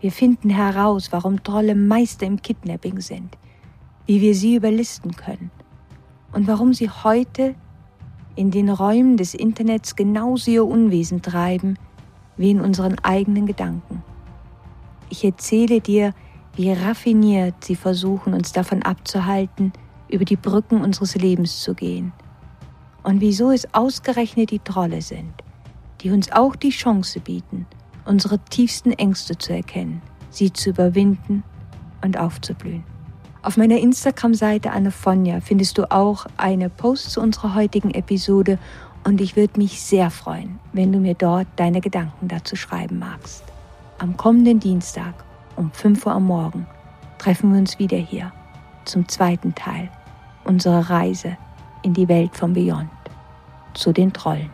Wir 0.00 0.12
finden 0.12 0.50
heraus, 0.50 1.08
warum 1.10 1.42
Trolle 1.42 1.74
Meister 1.74 2.26
im 2.26 2.40
Kidnapping 2.40 3.00
sind, 3.00 3.36
wie 4.06 4.20
wir 4.20 4.36
sie 4.36 4.54
überlisten 4.54 5.16
können 5.16 5.50
und 6.34 6.48
warum 6.48 6.74
sie 6.74 6.90
heute 6.90 7.54
in 8.36 8.50
den 8.50 8.68
Räumen 8.68 9.16
des 9.16 9.34
Internets 9.34 9.96
genauso 9.96 10.50
ihr 10.50 10.66
Unwesen 10.66 11.22
treiben 11.22 11.78
wie 12.36 12.50
in 12.50 12.60
unseren 12.60 12.98
eigenen 12.98 13.46
Gedanken. 13.46 14.02
Ich 15.08 15.24
erzähle 15.24 15.80
dir, 15.80 16.12
wie 16.56 16.72
raffiniert 16.72 17.64
sie 17.64 17.76
versuchen, 17.76 18.34
uns 18.34 18.52
davon 18.52 18.82
abzuhalten, 18.82 19.72
über 20.08 20.24
die 20.24 20.36
Brücken 20.36 20.82
unseres 20.82 21.14
Lebens 21.14 21.60
zu 21.60 21.74
gehen. 21.74 22.12
Und 23.04 23.20
wieso 23.20 23.52
es 23.52 23.72
ausgerechnet 23.72 24.50
die 24.50 24.58
Trolle 24.58 25.02
sind, 25.02 25.32
die 26.00 26.10
uns 26.10 26.32
auch 26.32 26.56
die 26.56 26.70
Chance 26.70 27.20
bieten, 27.20 27.66
unsere 28.04 28.38
tiefsten 28.38 28.92
Ängste 28.92 29.38
zu 29.38 29.52
erkennen, 29.52 30.02
sie 30.30 30.52
zu 30.52 30.70
überwinden 30.70 31.44
und 32.02 32.18
aufzublühen. 32.18 32.93
Auf 33.44 33.58
meiner 33.58 33.76
Instagram-Seite 33.76 34.70
Annefonja 34.70 35.40
findest 35.40 35.76
du 35.76 35.90
auch 35.90 36.24
eine 36.38 36.70
Post 36.70 37.10
zu 37.10 37.20
unserer 37.20 37.54
heutigen 37.54 37.90
Episode 37.90 38.58
und 39.04 39.20
ich 39.20 39.36
würde 39.36 39.60
mich 39.60 39.82
sehr 39.82 40.08
freuen, 40.08 40.58
wenn 40.72 40.90
du 40.90 40.98
mir 40.98 41.12
dort 41.12 41.46
deine 41.56 41.82
Gedanken 41.82 42.28
dazu 42.28 42.56
schreiben 42.56 42.98
magst. 42.98 43.44
Am 43.98 44.16
kommenden 44.16 44.60
Dienstag 44.60 45.12
um 45.56 45.70
5 45.72 46.06
Uhr 46.06 46.12
am 46.12 46.24
Morgen 46.24 46.66
treffen 47.18 47.52
wir 47.52 47.58
uns 47.58 47.78
wieder 47.78 47.98
hier 47.98 48.32
zum 48.86 49.06
zweiten 49.08 49.54
Teil 49.54 49.90
unserer 50.44 50.88
Reise 50.88 51.36
in 51.82 51.92
die 51.92 52.08
Welt 52.08 52.34
von 52.34 52.54
Beyond, 52.54 52.88
zu 53.74 53.92
den 53.92 54.10
Trollen. 54.10 54.50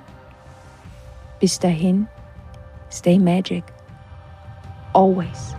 Bis 1.38 1.60
dahin, 1.60 2.08
stay 2.90 3.20
magic, 3.20 3.62
always. 4.92 5.54